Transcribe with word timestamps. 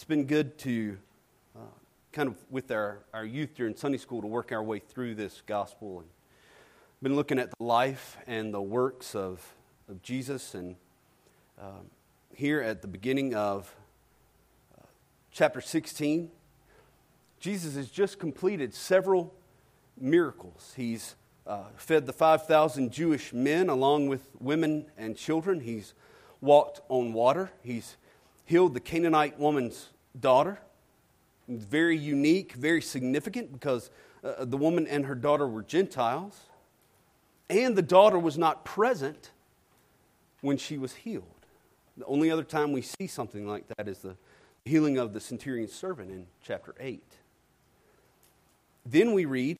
it's 0.00 0.06
been 0.06 0.24
good 0.24 0.56
to 0.56 0.96
uh, 1.54 1.60
kind 2.10 2.26
of 2.26 2.34
with 2.48 2.70
our, 2.70 3.00
our 3.12 3.26
youth 3.26 3.54
during 3.54 3.76
Sunday 3.76 3.98
school 3.98 4.22
to 4.22 4.26
work 4.26 4.50
our 4.50 4.62
way 4.62 4.78
through 4.78 5.14
this 5.14 5.42
gospel 5.44 5.98
and 5.98 6.08
been 7.02 7.16
looking 7.16 7.38
at 7.38 7.50
the 7.50 7.62
life 7.62 8.16
and 8.26 8.54
the 8.54 8.62
works 8.62 9.14
of, 9.14 9.46
of 9.90 10.00
Jesus. 10.00 10.54
And 10.54 10.76
um, 11.60 11.90
here 12.34 12.62
at 12.62 12.80
the 12.80 12.88
beginning 12.88 13.34
of 13.34 13.74
uh, 14.74 14.86
chapter 15.30 15.60
16, 15.60 16.30
Jesus 17.38 17.74
has 17.74 17.90
just 17.90 18.18
completed 18.18 18.72
several 18.72 19.34
miracles. 20.00 20.72
He's 20.78 21.14
uh, 21.46 21.64
fed 21.76 22.06
the 22.06 22.14
5,000 22.14 22.90
Jewish 22.90 23.34
men 23.34 23.68
along 23.68 24.08
with 24.08 24.30
women 24.40 24.86
and 24.96 25.14
children. 25.14 25.60
He's 25.60 25.92
walked 26.40 26.80
on 26.88 27.12
water. 27.12 27.50
He's 27.62 27.98
healed 28.50 28.74
the 28.74 28.80
Canaanite 28.80 29.38
woman's 29.38 29.90
daughter. 30.18 30.58
Very 31.46 31.96
unique, 31.96 32.54
very 32.54 32.82
significant 32.82 33.52
because 33.52 33.90
uh, 34.24 34.44
the 34.44 34.56
woman 34.56 34.88
and 34.88 35.06
her 35.06 35.14
daughter 35.14 35.46
were 35.46 35.62
Gentiles. 35.62 36.36
And 37.48 37.76
the 37.76 37.82
daughter 37.82 38.18
was 38.18 38.36
not 38.36 38.64
present 38.64 39.30
when 40.40 40.56
she 40.56 40.78
was 40.78 40.94
healed. 40.94 41.24
The 41.96 42.04
only 42.06 42.28
other 42.28 42.42
time 42.42 42.72
we 42.72 42.82
see 42.82 43.06
something 43.06 43.46
like 43.46 43.68
that 43.76 43.86
is 43.86 43.98
the 43.98 44.16
healing 44.64 44.98
of 44.98 45.12
the 45.12 45.20
centurion's 45.20 45.72
servant 45.72 46.10
in 46.10 46.26
chapter 46.42 46.74
8. 46.80 47.04
Then 48.84 49.12
we 49.12 49.26
read 49.26 49.58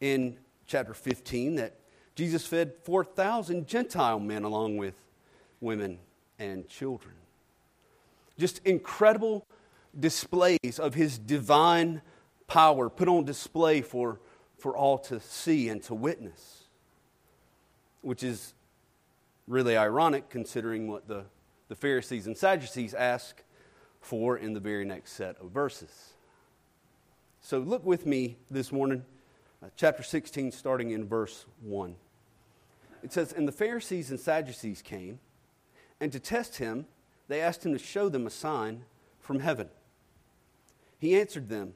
in 0.00 0.36
chapter 0.68 0.94
15 0.94 1.56
that 1.56 1.74
Jesus 2.14 2.46
fed 2.46 2.72
4,000 2.84 3.66
Gentile 3.66 4.20
men 4.20 4.44
along 4.44 4.76
with 4.76 4.94
women 5.60 5.98
and 6.38 6.68
children. 6.68 7.14
Just 8.38 8.60
incredible 8.64 9.46
displays 9.98 10.78
of 10.78 10.94
his 10.94 11.18
divine 11.18 12.02
power 12.46 12.88
put 12.88 13.08
on 13.08 13.24
display 13.24 13.82
for, 13.82 14.20
for 14.58 14.76
all 14.76 14.98
to 14.98 15.20
see 15.20 15.68
and 15.68 15.82
to 15.84 15.94
witness, 15.94 16.64
which 18.02 18.22
is 18.22 18.54
really 19.46 19.76
ironic 19.76 20.28
considering 20.28 20.88
what 20.88 21.08
the, 21.08 21.24
the 21.68 21.74
Pharisees 21.74 22.26
and 22.26 22.36
Sadducees 22.36 22.94
ask 22.94 23.42
for 24.00 24.36
in 24.36 24.52
the 24.52 24.60
very 24.60 24.84
next 24.84 25.12
set 25.12 25.36
of 25.40 25.50
verses. 25.50 26.12
So 27.40 27.58
look 27.58 27.84
with 27.84 28.06
me 28.06 28.36
this 28.50 28.72
morning, 28.72 29.04
uh, 29.62 29.68
chapter 29.76 30.02
16, 30.02 30.52
starting 30.52 30.90
in 30.90 31.06
verse 31.06 31.46
1. 31.62 31.94
It 33.02 33.12
says, 33.12 33.32
And 33.32 33.48
the 33.48 33.52
Pharisees 33.52 34.10
and 34.10 34.20
Sadducees 34.20 34.82
came, 34.82 35.18
and 36.00 36.12
to 36.12 36.20
test 36.20 36.56
him, 36.56 36.86
they 37.28 37.40
asked 37.40 37.64
him 37.64 37.72
to 37.72 37.78
show 37.78 38.08
them 38.08 38.26
a 38.26 38.30
sign 38.30 38.84
from 39.20 39.40
heaven. 39.40 39.68
He 40.98 41.18
answered 41.18 41.48
them, 41.48 41.74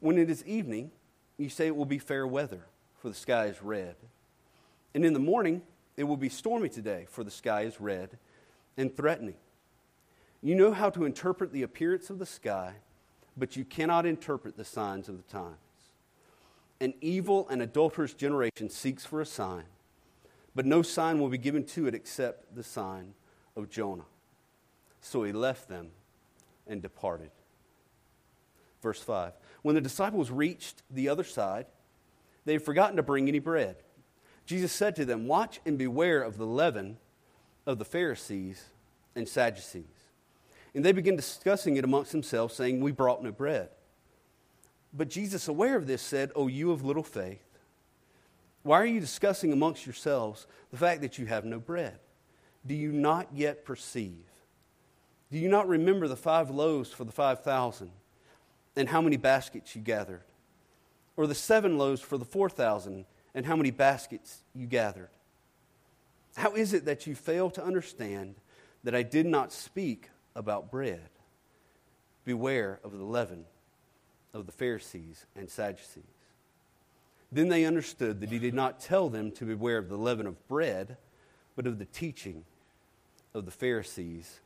When 0.00 0.18
it 0.18 0.30
is 0.30 0.44
evening, 0.44 0.90
you 1.36 1.48
say 1.48 1.66
it 1.66 1.76
will 1.76 1.84
be 1.84 1.98
fair 1.98 2.26
weather, 2.26 2.66
for 2.98 3.08
the 3.08 3.14
sky 3.14 3.46
is 3.46 3.62
red. 3.62 3.96
And 4.94 5.04
in 5.04 5.12
the 5.12 5.18
morning, 5.18 5.62
it 5.96 6.04
will 6.04 6.16
be 6.16 6.28
stormy 6.28 6.68
today, 6.68 7.06
for 7.08 7.22
the 7.22 7.30
sky 7.30 7.62
is 7.62 7.80
red 7.80 8.18
and 8.76 8.94
threatening. 8.96 9.36
You 10.42 10.54
know 10.54 10.72
how 10.72 10.90
to 10.90 11.04
interpret 11.04 11.52
the 11.52 11.62
appearance 11.62 12.10
of 12.10 12.18
the 12.18 12.26
sky, 12.26 12.74
but 13.36 13.56
you 13.56 13.64
cannot 13.64 14.06
interpret 14.06 14.56
the 14.56 14.64
signs 14.64 15.08
of 15.08 15.16
the 15.16 15.32
times. 15.32 15.56
An 16.80 16.94
evil 17.00 17.48
and 17.48 17.62
adulterous 17.62 18.14
generation 18.14 18.68
seeks 18.68 19.04
for 19.04 19.20
a 19.20 19.26
sign, 19.26 19.64
but 20.54 20.66
no 20.66 20.82
sign 20.82 21.18
will 21.18 21.28
be 21.28 21.38
given 21.38 21.64
to 21.64 21.86
it 21.86 21.94
except 21.94 22.54
the 22.54 22.62
sign 22.62 23.14
of 23.56 23.70
Jonah. 23.70 24.04
So 25.04 25.22
he 25.22 25.32
left 25.32 25.68
them 25.68 25.88
and 26.66 26.80
departed. 26.80 27.30
Verse 28.82 29.00
5 29.00 29.34
When 29.60 29.74
the 29.74 29.80
disciples 29.82 30.30
reached 30.30 30.82
the 30.90 31.10
other 31.10 31.24
side, 31.24 31.66
they 32.46 32.54
had 32.54 32.62
forgotten 32.62 32.96
to 32.96 33.02
bring 33.02 33.28
any 33.28 33.38
bread. 33.38 33.76
Jesus 34.46 34.72
said 34.72 34.96
to 34.96 35.04
them, 35.04 35.26
Watch 35.26 35.60
and 35.66 35.76
beware 35.76 36.22
of 36.22 36.38
the 36.38 36.46
leaven 36.46 36.96
of 37.66 37.78
the 37.78 37.84
Pharisees 37.84 38.64
and 39.14 39.28
Sadducees. 39.28 39.84
And 40.74 40.82
they 40.82 40.92
began 40.92 41.16
discussing 41.16 41.76
it 41.76 41.84
amongst 41.84 42.12
themselves, 42.12 42.54
saying, 42.54 42.80
We 42.80 42.90
brought 42.90 43.22
no 43.22 43.30
bread. 43.30 43.68
But 44.94 45.10
Jesus, 45.10 45.48
aware 45.48 45.76
of 45.76 45.86
this, 45.86 46.00
said, 46.00 46.32
O 46.34 46.46
you 46.46 46.72
of 46.72 46.82
little 46.82 47.02
faith, 47.02 47.58
why 48.62 48.80
are 48.80 48.86
you 48.86 49.00
discussing 49.00 49.52
amongst 49.52 49.84
yourselves 49.84 50.46
the 50.70 50.78
fact 50.78 51.02
that 51.02 51.18
you 51.18 51.26
have 51.26 51.44
no 51.44 51.60
bread? 51.60 51.98
Do 52.66 52.74
you 52.74 52.90
not 52.90 53.28
yet 53.34 53.66
perceive? 53.66 54.24
Do 55.30 55.38
you 55.38 55.48
not 55.48 55.66
remember 55.68 56.06
the 56.06 56.16
five 56.16 56.50
loaves 56.50 56.90
for 56.90 57.04
the 57.04 57.12
five 57.12 57.42
thousand, 57.42 57.90
and 58.76 58.88
how 58.88 59.00
many 59.00 59.16
baskets 59.16 59.74
you 59.74 59.82
gathered? 59.82 60.22
Or 61.16 61.26
the 61.26 61.34
seven 61.34 61.78
loaves 61.78 62.00
for 62.00 62.18
the 62.18 62.24
four 62.24 62.48
thousand, 62.48 63.06
and 63.34 63.46
how 63.46 63.56
many 63.56 63.70
baskets 63.70 64.42
you 64.54 64.66
gathered? 64.66 65.10
How 66.36 66.54
is 66.54 66.72
it 66.72 66.84
that 66.84 67.06
you 67.06 67.14
fail 67.14 67.50
to 67.50 67.64
understand 67.64 68.34
that 68.82 68.94
I 68.94 69.02
did 69.02 69.26
not 69.26 69.52
speak 69.52 70.10
about 70.34 70.70
bread? 70.70 71.08
Beware 72.24 72.80
of 72.82 72.96
the 72.96 73.04
leaven 73.04 73.44
of 74.32 74.46
the 74.46 74.52
Pharisees 74.52 75.26
and 75.36 75.48
Sadducees. 75.48 76.02
Then 77.30 77.48
they 77.48 77.64
understood 77.64 78.20
that 78.20 78.30
he 78.30 78.38
did 78.38 78.54
not 78.54 78.80
tell 78.80 79.08
them 79.08 79.30
to 79.32 79.44
beware 79.44 79.78
of 79.78 79.88
the 79.88 79.96
leaven 79.96 80.26
of 80.26 80.46
bread, 80.48 80.96
but 81.56 81.66
of 81.66 81.78
the 81.78 81.84
teaching 81.84 82.44
of 83.32 83.44
the 83.44 83.50
Pharisees 83.50 84.40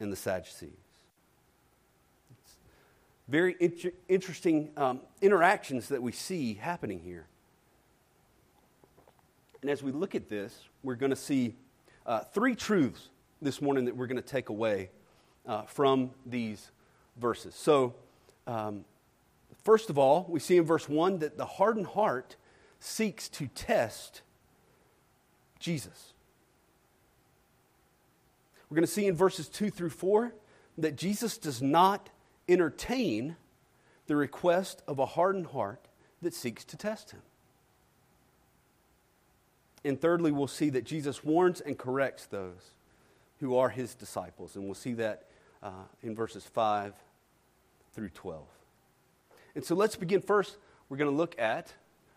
and 0.00 0.12
the 0.12 0.16
Sadducees. 0.16 0.70
It's 2.42 2.56
very 3.28 3.56
inter- 3.60 3.92
interesting 4.08 4.70
um, 4.76 5.00
interactions 5.20 5.88
that 5.88 6.02
we 6.02 6.12
see 6.12 6.54
happening 6.54 7.00
here. 7.00 7.26
And 9.62 9.70
as 9.70 9.82
we 9.82 9.92
look 9.92 10.14
at 10.14 10.28
this, 10.28 10.68
we're 10.82 10.94
going 10.94 11.10
to 11.10 11.16
see 11.16 11.54
uh, 12.06 12.20
three 12.20 12.54
truths 12.54 13.08
this 13.40 13.62
morning 13.62 13.86
that 13.86 13.96
we're 13.96 14.06
going 14.06 14.20
to 14.20 14.28
take 14.28 14.48
away 14.48 14.90
uh, 15.46 15.62
from 15.62 16.10
these 16.26 16.70
verses. 17.16 17.54
So, 17.54 17.94
um, 18.46 18.84
first 19.62 19.90
of 19.90 19.98
all, 19.98 20.26
we 20.28 20.40
see 20.40 20.56
in 20.56 20.64
verse 20.64 20.88
1 20.88 21.18
that 21.18 21.38
the 21.38 21.46
hardened 21.46 21.88
heart 21.88 22.36
seeks 22.80 23.28
to 23.30 23.46
test 23.48 24.22
Jesus. 25.58 26.13
We're 28.68 28.76
going 28.76 28.86
to 28.86 28.92
see 28.92 29.06
in 29.06 29.14
verses 29.14 29.48
2 29.48 29.70
through 29.70 29.90
4 29.90 30.32
that 30.78 30.96
Jesus 30.96 31.38
does 31.38 31.62
not 31.62 32.10
entertain 32.48 33.36
the 34.06 34.16
request 34.16 34.82
of 34.86 34.98
a 34.98 35.06
hardened 35.06 35.48
heart 35.48 35.86
that 36.22 36.34
seeks 36.34 36.64
to 36.64 36.76
test 36.76 37.12
him. 37.12 37.22
And 39.84 40.00
thirdly, 40.00 40.32
we'll 40.32 40.46
see 40.46 40.70
that 40.70 40.84
Jesus 40.84 41.22
warns 41.22 41.60
and 41.60 41.78
corrects 41.78 42.26
those 42.26 42.70
who 43.40 43.56
are 43.56 43.68
his 43.68 43.94
disciples. 43.94 44.56
And 44.56 44.64
we'll 44.64 44.74
see 44.74 44.94
that 44.94 45.24
uh, 45.62 45.70
in 46.02 46.14
verses 46.14 46.44
5 46.44 46.94
through 47.94 48.08
12. 48.10 48.42
And 49.54 49.64
so 49.64 49.74
let's 49.74 49.96
begin 49.96 50.20
first. 50.20 50.56
We're 50.88 50.96
going 50.96 51.10
to 51.10 51.16
look 51.16 51.38
at 51.38 51.72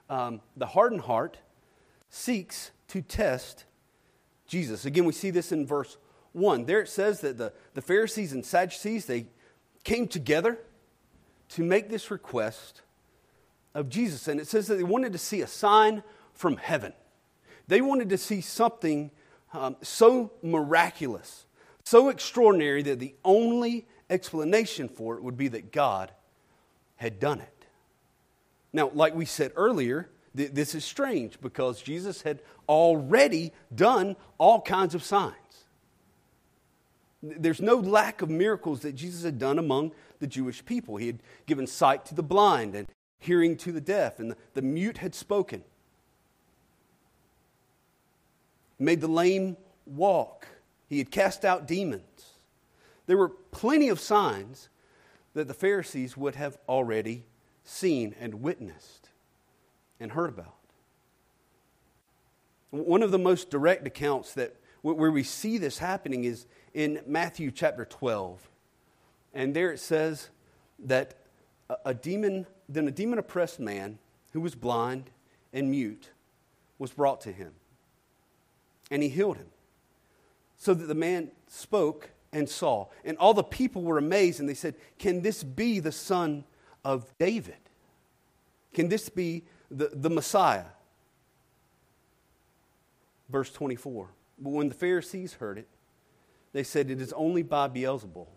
um, 0.10 0.42
the 0.56 0.68
hardened 0.68 1.02
heart 1.02 1.38
seeks 2.10 2.72
to 2.90 3.02
test 3.02 3.66
Jesus. 4.48 4.86
Again, 4.86 5.06
we 5.06 5.14
see 5.14 5.30
this 5.30 5.52
in 5.52 5.66
verse 5.68 5.98
1. 6.38 6.66
There 6.66 6.82
it 6.82 6.90
says 6.90 7.22
that 7.22 7.38
the, 7.38 7.52
the 7.74 7.82
Pharisees 7.82 8.32
and 8.32 8.46
Sadducees, 8.46 9.06
they 9.06 9.28
came 9.84 10.08
together 10.08 10.60
to 11.50 11.64
make 11.64 11.90
this 11.90 12.12
request 12.12 12.82
of 13.74 13.90
Jesus. 13.90 14.28
And 14.28 14.40
it 14.40 14.48
says 14.48 14.68
that 14.68 14.76
they 14.76 14.84
wanted 14.84 15.14
to 15.14 15.20
see 15.20 15.42
a 15.42 15.48
sign 15.48 16.04
from 16.34 16.58
heaven. 16.58 16.94
They 17.68 17.82
wanted 17.82 18.10
to 18.10 18.18
see 18.18 18.42
something 18.42 19.12
um, 19.54 19.76
so 19.82 20.32
miraculous, 20.42 21.46
so 21.84 22.10
extraordinary 22.10 22.84
that 22.84 23.00
the 23.00 23.16
only 23.24 23.88
explanation 24.10 24.88
for 24.88 25.16
it 25.16 25.24
would 25.24 25.38
be 25.38 25.48
that 25.50 25.72
God 25.72 26.12
had 26.98 27.20
done 27.20 27.40
it. 27.40 27.66
Now, 28.74 28.92
like 28.94 29.16
we 29.16 29.26
said 29.26 29.52
earlier, 29.56 30.10
th- 30.36 30.52
this 30.52 30.76
is 30.76 30.86
strange 30.86 31.40
because 31.42 31.82
Jesus 31.82 32.22
had 32.22 32.40
already 32.68 33.54
done 33.74 34.16
all 34.38 34.62
kinds 34.62 34.96
of 34.96 35.04
signs. 35.04 35.34
There's 37.22 37.62
no 37.62 37.76
lack 37.76 38.22
of 38.22 38.30
miracles 38.30 38.82
that 38.82 38.94
Jesus 38.94 39.24
had 39.24 39.40
done 39.40 39.58
among 39.58 39.92
the 40.20 40.28
Jewish 40.28 40.64
people. 40.64 40.98
He 40.98 41.08
had 41.08 41.20
given 41.46 41.66
sight 41.66 42.06
to 42.06 42.16
the 42.16 42.24
blind 42.24 42.76
and 42.76 42.88
hearing 43.20 43.58
to 43.58 43.72
the 43.72 43.82
deaf, 43.82 44.20
and 44.20 44.32
the, 44.32 44.38
the 44.54 44.62
mute 44.62 45.00
had 45.00 45.16
spoken. 45.16 45.64
Made 48.78 49.02
the 49.02 49.08
lame 49.08 49.58
walk. 49.86 50.48
He 50.88 51.00
had 51.00 51.10
cast 51.10 51.44
out 51.44 51.68
demons. 51.68 52.34
There 53.08 53.18
were 53.18 53.30
plenty 53.30 53.90
of 53.90 54.00
signs 54.00 54.70
that 55.34 55.48
the 55.48 55.54
Pharisees 55.54 56.16
would 56.16 56.36
have 56.36 56.58
already 56.70 57.24
seen 57.64 58.16
and 58.20 58.36
witnessed 58.36 59.10
and 60.00 60.12
heard 60.12 60.30
about. 60.30 60.54
One 62.70 63.02
of 63.02 63.12
the 63.12 63.20
most 63.20 63.50
direct 63.50 63.88
accounts 63.88 64.34
that 64.34 64.56
where 64.82 65.12
we 65.12 65.24
see 65.24 65.58
this 65.58 65.80
happening 65.80 66.24
is 66.24 66.46
in 66.74 67.02
Matthew 67.06 67.52
chapter 67.52 67.86
12. 67.86 68.50
And 69.34 69.54
there 69.54 69.72
it 69.72 69.80
says 69.80 70.30
that 70.80 71.16
a, 71.70 71.78
a 71.86 71.94
demon, 71.94 72.46
then 72.68 72.88
a 72.88 72.92
demon 72.92 73.20
oppressed 73.20 73.60
man 73.60 74.00
who 74.34 74.42
was 74.42 74.56
blind 74.56 75.10
and 75.54 75.72
mute 75.72 76.10
was 76.80 76.92
brought 76.92 77.22
to 77.22 77.32
him. 77.32 77.54
And 78.92 79.04
he 79.04 79.10
healed 79.10 79.38
him. 79.38 79.48
So 80.58 80.74
that 80.74 80.88
the 80.88 80.96
man 80.96 81.32
spoke 81.48 82.10
and 82.32 82.50
saw. 82.50 82.88
And 83.06 83.18
all 83.18 83.34
the 83.34 83.44
people 83.44 83.84
were 83.84 83.98
amazed 83.98 84.40
and 84.40 84.48
they 84.48 84.54
said, 84.54 84.76
Can 84.98 85.22
this 85.22 85.44
be 85.44 85.80
the 85.80 85.92
son 85.92 86.44
of 86.84 87.06
David? 87.18 87.58
Can 88.74 88.90
this 88.90 89.10
be 89.10 89.44
the, 89.70 89.90
the 89.94 90.10
Messiah? 90.10 90.66
Verse 93.30 93.52
24. 93.52 94.10
But 94.40 94.50
when 94.50 94.70
the 94.70 94.76
Pharisees 94.76 95.34
heard 95.34 95.58
it, 95.58 95.68
they 96.54 96.64
said, 96.64 96.90
It 96.90 97.02
is 97.02 97.14
only 97.14 97.44
by 97.44 97.68
Beelzebul, 97.68 98.28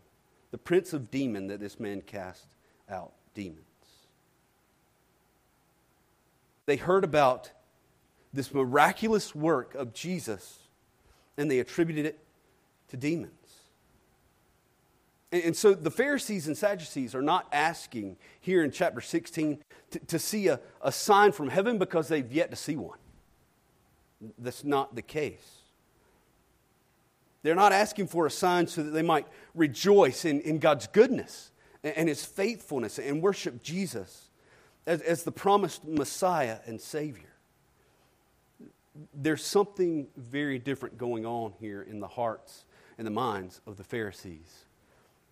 the 0.50 0.58
prince 0.58 0.92
of 0.92 1.10
demon, 1.10 1.46
that 1.48 1.60
this 1.60 1.78
man 1.80 2.02
cast 2.02 2.46
out 2.88 3.12
demons. 3.34 3.64
They 6.66 6.76
heard 6.76 7.04
about 7.04 7.50
this 8.32 8.54
miraculous 8.54 9.34
work 9.34 9.74
of 9.74 9.92
Jesus 9.92 10.58
and 11.36 11.50
they 11.50 11.58
attributed 11.58 12.06
it 12.06 12.18
to 12.88 12.96
demons. 12.96 13.32
And, 15.32 15.56
so 15.56 15.74
the 15.74 15.90
Pharisees 15.90 16.48
and 16.48 16.56
Sadducees 16.56 17.14
are 17.14 17.22
not 17.22 17.46
asking 17.52 18.16
here 18.40 18.64
in 18.64 18.70
chapter 18.70 19.00
16 19.00 19.62
to, 19.92 19.98
to 19.98 20.18
see 20.18 20.48
a, 20.48 20.60
a 20.82 20.90
sign 20.90 21.32
from 21.32 21.48
heaven 21.48 21.78
because 21.78 22.08
they've 22.08 22.30
yet 22.30 22.50
to 22.50 22.56
see 22.56 22.76
one. 22.76 22.98
That's 24.38 24.64
not 24.64 24.94
the 24.94 25.02
case. 25.02 25.59
They're 27.42 27.54
not 27.54 27.72
asking 27.72 28.08
for 28.08 28.26
a 28.26 28.30
sign 28.30 28.66
so 28.66 28.82
that 28.82 28.90
they 28.90 29.02
might 29.02 29.26
rejoice 29.54 30.24
in, 30.24 30.40
in 30.40 30.58
God's 30.58 30.86
goodness 30.86 31.52
and, 31.82 31.96
and 31.96 32.08
His 32.08 32.24
faithfulness 32.24 32.98
and 32.98 33.22
worship 33.22 33.62
Jesus 33.62 34.30
as, 34.86 35.00
as 35.02 35.22
the 35.22 35.32
promised 35.32 35.84
Messiah 35.84 36.58
and 36.66 36.80
Savior. 36.80 37.28
There's 39.14 39.44
something 39.44 40.08
very 40.16 40.58
different 40.58 40.98
going 40.98 41.24
on 41.24 41.54
here 41.58 41.82
in 41.82 42.00
the 42.00 42.08
hearts 42.08 42.64
and 42.98 43.06
the 43.06 43.10
minds 43.10 43.60
of 43.66 43.76
the 43.76 43.84
Pharisees 43.84 44.66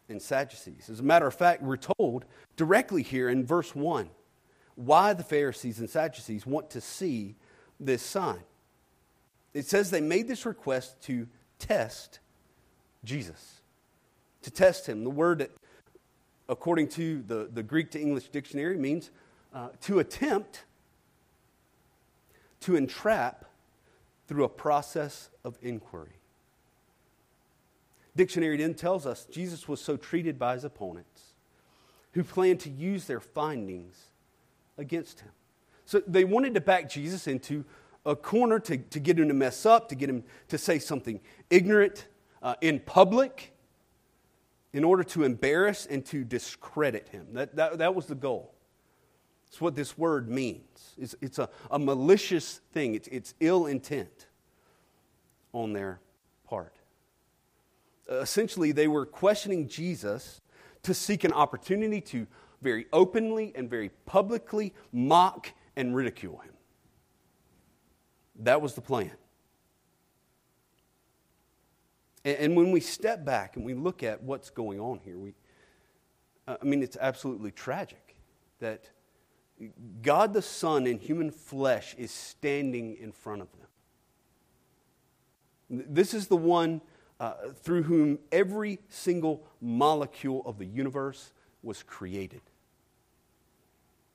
and 0.09 0.23
Sadducees. 0.23 0.89
As 0.89 1.01
a 1.01 1.03
matter 1.03 1.27
of 1.27 1.35
fact, 1.35 1.63
we're 1.63 1.77
told 1.77 2.25
directly 2.57 3.03
here 3.03 3.29
in 3.29 3.45
verse 3.45 3.75
1 3.75 4.09
why 4.75 5.13
the 5.13 5.25
Pharisees 5.25 5.81
and 5.81 5.91
Sadducees 5.91 6.47
want 6.47 6.71
to 6.71 6.81
see 6.81 7.35
this 7.81 8.03
sign. 8.03 8.43
It 9.53 9.67
says 9.67 9.91
they 9.91 10.01
made 10.01 10.29
this 10.29 10.47
request 10.47 11.03
to 11.03 11.27
test 11.59 12.21
Jesus, 13.05 13.61
to 14.43 14.51
test 14.51 14.89
him. 14.89 15.05
The 15.05 15.11
word 15.11 15.39
that, 15.39 15.51
according 16.49 16.89
to 16.91 17.23
the, 17.23 17.49
the 17.53 17.63
Greek 17.63 17.91
to 17.93 18.01
English 18.01 18.29
dictionary, 18.29 18.77
means 18.77 19.11
uh, 19.55 19.69
to 19.83 19.99
attempt 19.99 20.65
to 22.61 22.77
entrap 22.77 23.45
through 24.27 24.45
a 24.45 24.49
process 24.49 25.31
of 25.45 25.57
inquiry. 25.63 26.19
Dictionary 28.17 28.57
then 28.57 28.75
tells 28.75 29.07
us 29.07 29.27
Jesus 29.31 29.69
was 29.69 29.81
so 29.81 29.97
treated 29.97 30.39
by 30.39 30.55
his 30.55 30.65
opponents 30.65 31.35
who 32.13 32.25
planned 32.25 32.61
to 32.61 32.71
use 32.71 33.05
their 33.05 33.21
findings 33.21 33.97
against 34.77 35.21
him. 35.21 35.31
So 35.87 36.03
they 36.07 36.25
wanted 36.25 36.55
to 36.55 36.61
back 36.61 36.91
Jesus 36.91 37.27
into 37.27 37.65
a 38.09 38.17
corner 38.17 38.59
to, 38.59 38.79
to 38.79 38.99
get 38.99 39.19
him 39.19 39.29
to 39.29 39.35
mess 39.35 39.67
up, 39.67 39.91
to 39.91 39.95
get 39.95 40.09
him 40.09 40.25
to 40.49 40.57
say 40.57 40.79
something 40.79 41.21
ignorant 41.51 42.09
uh, 42.43 42.55
in 42.63 42.81
public 42.81 43.53
in 44.73 44.83
order 44.83 45.05
to 45.05 45.25
embarrass 45.25 45.85
and 45.87 46.05
to 46.07 46.25
discredit 46.25 47.09
him. 47.09 47.27
That, 47.33 47.55
that, 47.57 47.79
that 47.79 47.95
was 47.95 48.07
the 48.07 48.15
goal. 48.15 48.55
It's 49.47 49.61
what 49.61 49.75
this 49.75 49.99
word 49.99 50.29
means. 50.29 50.95
It's, 50.99 51.15
it's 51.21 51.39
a, 51.39 51.51
a 51.71 51.79
malicious 51.79 52.61
thing, 52.73 52.95
it's, 52.95 53.09
it's 53.09 53.35
ill 53.41 53.67
intent 53.67 54.27
on 55.53 55.73
their 55.73 56.01
part. 56.47 56.75
essentially, 58.09 58.73
they 58.73 58.89
were 58.89 59.05
questioning 59.05 59.69
Jesus 59.69 60.41
to 60.83 60.95
seek 60.95 61.25
an 61.25 61.33
opportunity 61.33 62.01
to 62.01 62.27
very 62.63 62.87
openly 62.93 63.53
and 63.55 63.69
very 63.69 63.91
publicly 64.07 64.75
mock 64.93 65.53
and 65.77 65.95
ridicule 65.95 66.39
him. 66.39 66.53
That 68.39 68.63
was 68.63 68.75
the 68.75 68.81
plan. 68.81 69.11
And, 72.25 72.57
when 72.57 72.73
we 72.73 72.81
step 72.81 73.25
back 73.25 73.55
and 73.57 73.65
we 73.65 73.75
look 73.75 74.03
at 74.03 74.21
what's 74.23 74.51
going 74.51 74.81
on 74.81 74.99
here, 75.03 75.17
we, 75.17 75.35
I 76.47 76.63
mean, 76.63 76.83
it's 76.83 76.99
absolutely 77.01 77.53
tragic 77.53 78.17
that 78.59 78.91
God 80.03 80.35
the 80.35 80.43
Son 80.43 80.87
in 80.87 80.99
human 80.99 81.31
flesh 81.31 81.95
is 81.97 82.11
standing 82.11 82.97
in 82.97 83.13
front 83.13 83.41
of 83.43 83.49
them. 83.53 83.61
This 85.89 86.13
is 86.13 86.27
the 86.27 86.37
one 86.37 86.83
uh, 87.19 87.35
through 87.63 87.85
whom 87.85 88.19
every 88.31 88.79
single 88.89 89.47
molecule 89.61 90.43
of 90.45 90.59
the 90.59 90.67
universe 90.67 91.33
was 91.63 91.83
created. 91.83 92.43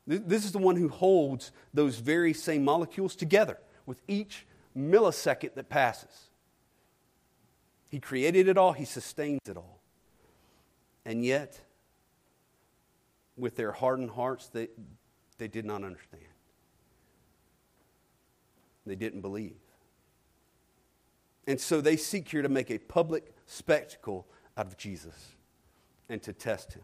This 0.05 0.45
is 0.45 0.51
the 0.51 0.59
one 0.59 0.75
who 0.75 0.89
holds 0.89 1.51
those 1.73 1.97
very 1.97 2.33
same 2.33 2.63
molecules 2.63 3.15
together 3.15 3.57
with 3.85 4.01
each 4.07 4.45
millisecond 4.77 5.53
that 5.55 5.69
passes. 5.69 6.29
He 7.89 7.99
created 7.99 8.47
it 8.47 8.57
all, 8.57 8.73
He 8.73 8.85
sustains 8.85 9.41
it 9.47 9.57
all. 9.57 9.79
And 11.05 11.23
yet, 11.23 11.59
with 13.37 13.55
their 13.55 13.71
hardened 13.71 14.11
hearts, 14.11 14.47
they, 14.47 14.69
they 15.37 15.47
did 15.47 15.65
not 15.65 15.83
understand. 15.83 16.23
They 18.85 18.95
didn't 18.95 19.21
believe. 19.21 19.55
And 21.47 21.59
so 21.59 21.81
they 21.81 21.97
seek 21.97 22.29
here 22.29 22.41
to 22.41 22.49
make 22.49 22.71
a 22.71 22.77
public 22.77 23.33
spectacle 23.45 24.25
out 24.57 24.65
of 24.65 24.77
Jesus 24.77 25.35
and 26.09 26.21
to 26.23 26.33
test 26.33 26.73
him. 26.73 26.83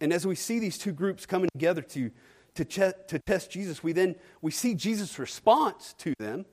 And 0.00 0.12
as 0.12 0.26
we 0.26 0.34
see 0.34 0.58
these 0.58 0.76
two 0.76 0.92
groups 0.92 1.24
coming 1.24 1.48
together 1.54 1.80
to, 1.82 2.10
to, 2.56 2.64
ch- 2.64 3.08
to 3.08 3.18
test 3.18 3.50
Jesus, 3.50 3.82
we 3.82 3.92
then 3.92 4.16
we 4.42 4.50
see 4.50 4.74
Jesus' 4.74 5.18
response 5.18 5.94
to 5.98 6.14
them 6.18 6.46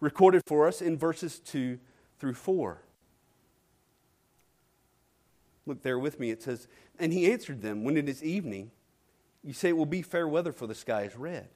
recorded 0.00 0.42
for 0.46 0.68
us 0.68 0.80
in 0.80 0.96
verses 0.96 1.40
2 1.40 1.78
through 2.18 2.34
4. 2.34 2.82
Look 5.66 5.82
there 5.82 5.98
with 5.98 6.20
me. 6.20 6.30
It 6.30 6.42
says, 6.42 6.68
And 6.98 7.12
he 7.12 7.30
answered 7.30 7.60
them, 7.60 7.84
When 7.84 7.96
it 7.96 8.08
is 8.08 8.22
evening, 8.22 8.70
you 9.42 9.52
say 9.52 9.70
it 9.70 9.76
will 9.76 9.86
be 9.86 10.02
fair 10.02 10.28
weather, 10.28 10.52
for 10.52 10.66
the 10.66 10.74
sky 10.74 11.02
is 11.02 11.16
red. 11.16 11.48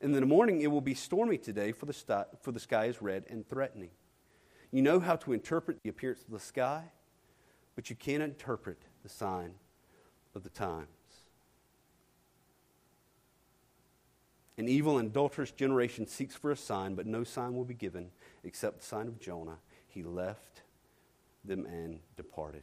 And 0.00 0.14
in 0.14 0.20
the 0.20 0.26
morning, 0.26 0.60
it 0.60 0.70
will 0.70 0.80
be 0.80 0.94
stormy 0.94 1.38
today, 1.38 1.72
for 1.72 1.86
the, 1.86 2.26
for 2.42 2.52
the 2.52 2.60
sky 2.60 2.86
is 2.86 3.00
red 3.00 3.24
and 3.28 3.48
threatening. 3.48 3.90
You 4.70 4.82
know 4.82 5.00
how 5.00 5.16
to 5.16 5.32
interpret 5.32 5.78
the 5.82 5.90
appearance 5.90 6.22
of 6.24 6.32
the 6.32 6.40
sky, 6.40 6.84
but 7.74 7.90
you 7.90 7.96
can't 7.96 8.22
interpret 8.22 8.82
the 9.02 9.08
sign 9.08 9.54
of 10.34 10.42
the 10.42 10.50
times. 10.50 11.03
An 14.56 14.68
evil 14.68 14.98
and 14.98 15.10
adulterous 15.10 15.50
generation 15.50 16.06
seeks 16.06 16.36
for 16.36 16.50
a 16.50 16.56
sign, 16.56 16.94
but 16.94 17.06
no 17.06 17.24
sign 17.24 17.54
will 17.54 17.64
be 17.64 17.74
given 17.74 18.10
except 18.44 18.80
the 18.80 18.84
sign 18.84 19.08
of 19.08 19.18
Jonah. 19.18 19.58
He 19.88 20.02
left 20.02 20.62
them 21.44 21.66
and 21.66 21.98
departed. 22.16 22.62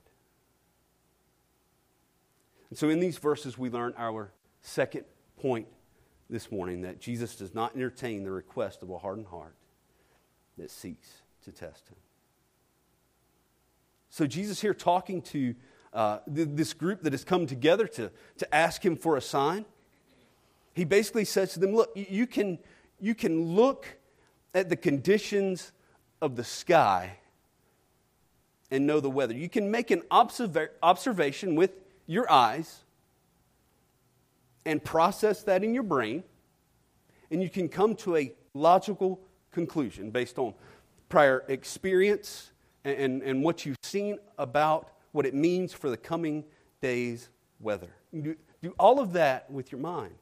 And 2.70 2.80
so, 2.80 2.90
in 2.90 3.00
these 3.00 3.18
verses, 3.18 3.58
we 3.58 3.70
learn 3.70 3.94
our 3.98 4.32
second 4.62 5.04
point 5.42 5.68
this 6.30 6.52
morning 6.52 6.82
that 6.84 7.02
Jesus 7.02 7.36
does 7.36 7.54
not 7.54 7.76
entertain 7.76 8.24
the 8.24 8.32
request 8.32 8.82
of 8.82 8.90
a 8.90 8.98
hardened 8.98 9.28
heart 9.28 9.56
that 10.58 10.72
seeks 10.72 11.22
to 11.44 11.52
test 11.52 11.90
him. 11.90 11.98
So, 14.10 14.26
Jesus 14.26 14.62
here 14.62 14.74
talking 14.74 15.22
to 15.24 15.56
uh, 15.94 16.20
this 16.26 16.72
group 16.72 17.02
that 17.02 17.12
has 17.12 17.26
come 17.26 17.46
together 17.46 17.86
to, 17.88 18.12
to 18.38 18.56
ask 18.56 18.86
him 18.86 18.96
for 18.96 19.18
a 19.18 19.22
sign, 19.22 19.66
he 20.74 20.86
basically 20.86 21.26
says 21.26 21.54
to 21.54 21.60
them, 21.60 21.76
Look, 21.76 21.92
you 21.96 22.28
can, 22.28 22.60
you 23.00 23.16
can 23.16 23.56
look 23.56 23.88
at 24.54 24.70
the 24.70 24.76
conditions 24.76 25.72
of 26.22 26.36
the 26.36 26.44
sky 26.44 27.18
and 28.70 28.88
know 28.88 29.00
the 29.00 29.10
weather. 29.10 29.34
You 29.34 29.50
can 29.50 29.70
make 29.70 29.92
an 29.92 30.02
observa- 30.12 30.70
observation 30.82 31.56
with 31.56 31.72
your 32.08 32.32
eyes 32.32 32.80
and 34.66 34.84
process 34.84 35.44
that 35.44 35.64
in 35.64 35.74
your 35.74 35.84
brain, 35.84 36.24
and 37.30 37.42
you 37.42 37.50
can 37.50 37.68
come 37.68 37.96
to 37.96 38.16
a 38.16 38.32
logical 38.54 39.20
conclusion 39.52 40.12
based 40.12 40.38
on 40.38 40.54
prior 41.10 41.44
experience 41.48 42.52
and, 42.86 42.98
and, 42.98 43.24
and 43.24 43.44
what 43.44 43.66
you've 43.66 43.78
seen 43.84 44.18
about 44.38 44.90
what 45.12 45.26
it 45.26 45.34
means 45.34 45.74
for 45.74 45.90
the 45.90 45.98
coming 45.98 46.44
day's 46.82 47.30
weather. 47.60 47.90
Do, 48.14 48.36
do 48.62 48.74
all 48.80 49.00
of 49.00 49.14
that 49.14 49.50
with 49.52 49.72
your 49.72 49.82
mind 49.82 50.14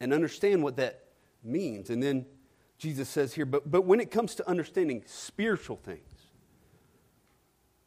and 0.00 0.12
understand 0.12 0.62
what 0.62 0.76
that 0.76 1.04
means. 1.42 1.90
And 1.90 2.02
then 2.02 2.26
Jesus 2.78 3.08
says 3.08 3.34
here, 3.34 3.46
but, 3.46 3.70
but 3.70 3.82
when 3.82 4.00
it 4.00 4.10
comes 4.10 4.34
to 4.36 4.48
understanding 4.48 5.02
spiritual 5.06 5.76
things, 5.76 6.00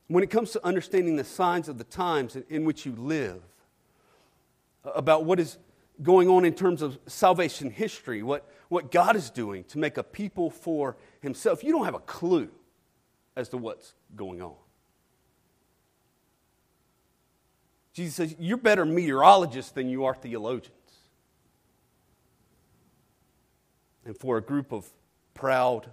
when 0.08 0.24
it 0.24 0.30
comes 0.30 0.52
to 0.52 0.66
understanding 0.66 1.18
the 1.18 1.24
signs 1.24 1.68
of 1.68 1.78
the 1.78 1.84
times 1.84 2.38
in 2.50 2.64
which 2.64 2.86
you 2.86 2.94
live, 2.94 3.42
about 4.96 5.26
what 5.26 5.40
is 5.40 5.58
going 6.02 6.30
on 6.30 6.46
in 6.46 6.54
terms 6.54 6.82
of 6.82 6.98
salvation 7.08 7.70
history, 7.70 8.24
what, 8.24 8.50
what 8.70 8.92
God 8.92 9.16
is 9.16 9.30
doing 9.30 9.64
to 9.66 9.78
make 9.78 9.98
a 9.98 10.04
people 10.04 10.50
for 10.50 10.96
Himself, 11.22 11.64
you 11.64 11.72
don't 11.72 11.86
have 11.86 11.96
a 11.96 12.00
clue 12.00 12.50
as 13.36 13.50
to 13.50 13.58
what's 13.58 13.94
going 14.16 14.42
on. 14.42 14.56
Jesus 17.94 18.16
says, 18.16 18.36
You're 18.40 18.58
better 18.58 18.86
meteorologists 18.86 19.72
than 19.72 19.90
you 19.90 20.06
are 20.06 20.14
theologians. 20.14 20.74
And 24.08 24.18
for 24.18 24.38
a 24.38 24.42
group 24.42 24.72
of 24.72 24.90
proud, 25.34 25.92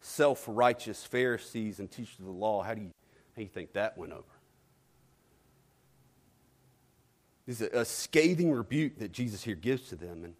self 0.00 0.44
righteous 0.48 1.04
Pharisees 1.04 1.78
and 1.78 1.88
teachers 1.88 2.18
of 2.18 2.24
the 2.24 2.32
law, 2.32 2.62
how 2.62 2.74
do 2.74 2.80
you, 2.80 2.88
how 2.88 3.36
do 3.36 3.42
you 3.42 3.48
think 3.48 3.72
that 3.74 3.96
went 3.96 4.12
over? 4.12 4.24
This 7.46 7.60
is 7.60 7.68
a 7.72 7.84
scathing 7.84 8.50
rebuke 8.50 8.98
that 8.98 9.12
Jesus 9.12 9.44
here 9.44 9.54
gives 9.54 9.88
to 9.90 9.96
them. 9.96 10.24
And 10.24 10.34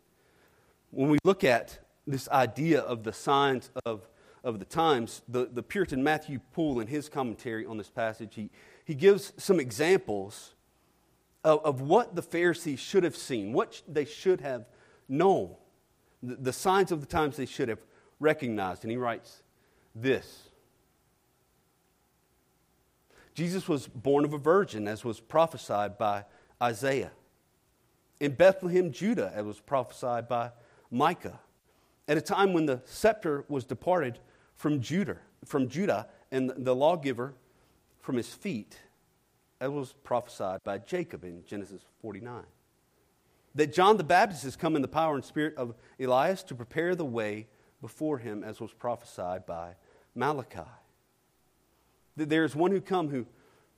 when 0.91 1.09
we 1.09 1.19
look 1.23 1.45
at 1.45 1.79
this 2.05 2.29
idea 2.31 2.81
of 2.81 3.05
the 3.05 3.13
signs 3.13 3.71
of, 3.87 4.09
of 4.43 4.59
the 4.59 4.65
times, 4.65 5.23
the, 5.29 5.49
the 5.53 5.63
Puritan 5.63 6.03
Matthew 6.03 6.41
Poole, 6.53 6.81
in 6.81 6.89
his 6.89 7.09
commentary 7.09 7.65
on 7.65 7.79
this 7.79 7.91
passage, 7.91 8.35
he, 8.35 8.51
he 8.85 8.95
gives 8.95 9.33
some 9.37 9.61
examples 9.61 10.55
of, 11.45 11.65
of 11.65 11.81
what 11.81 12.17
the 12.17 12.23
Pharisees 12.23 12.81
should 12.81 13.05
have 13.05 13.17
seen, 13.17 13.53
what 13.53 13.83
they 13.87 14.05
should 14.05 14.41
have 14.41 14.67
known, 15.09 15.55
the, 16.25 16.53
signs 16.53 16.93
of 16.93 17.01
the 17.01 17.07
times 17.07 17.37
they 17.37 17.47
should 17.47 17.69
have 17.69 17.81
recognized. 18.21 18.85
And 18.85 18.91
he 18.91 18.97
writes 18.97 19.43
this 19.95 20.49
Jesus 23.35 23.69
was 23.69 23.89
born 23.89 24.25
of 24.25 24.33
a 24.33 24.39
virgin, 24.39 24.87
as 24.87 25.05
was 25.05 25.21
prophesied 25.21 25.99
by 25.99 26.25
Isaiah. 26.63 27.11
In 28.21 28.33
Bethlehem, 28.33 28.93
Judah, 28.93 29.33
as 29.35 29.45
was 29.45 29.61
prophesied 29.61 30.29
by 30.29 30.53
Micah. 30.91 31.41
At 32.07 32.17
a 32.17 32.21
time 32.21 32.53
when 32.53 32.67
the 32.67 32.81
scepter 32.85 33.45
was 33.49 33.65
departed 33.65 34.19
from 34.57 34.81
Judah, 34.81 35.19
from 35.45 35.69
Judah 35.69 36.07
and 36.31 36.53
the 36.57 36.75
lawgiver 36.75 37.35
from 38.01 38.17
his 38.17 38.29
feet, 38.29 38.79
as 39.61 39.71
was 39.71 39.95
prophesied 40.05 40.61
by 40.63 40.79
Jacob 40.79 41.25
in 41.25 41.43
Genesis 41.47 41.83
49. 42.03 42.45
That 43.55 43.73
John 43.73 43.97
the 43.97 44.05
Baptist 44.05 44.43
has 44.45 44.57
come 44.57 44.77
in 44.77 44.83
the 44.83 44.89
power 44.89 45.15
and 45.15 45.25
spirit 45.25 45.55
of 45.57 45.75
Elias 46.01 46.43
to 46.45 46.55
prepare 46.55 46.95
the 46.95 47.05
way 47.05 47.47
before 47.81 48.19
him, 48.19 48.43
as 48.43 48.61
was 48.61 48.73
prophesied 48.73 49.47
by 49.47 49.77
Malachi. 50.15 50.71
That 52.17 52.29
there 52.29 52.45
is 52.45 52.57
one 52.57 52.71
who 52.71 52.81
come 52.81 53.09
who 53.09 53.27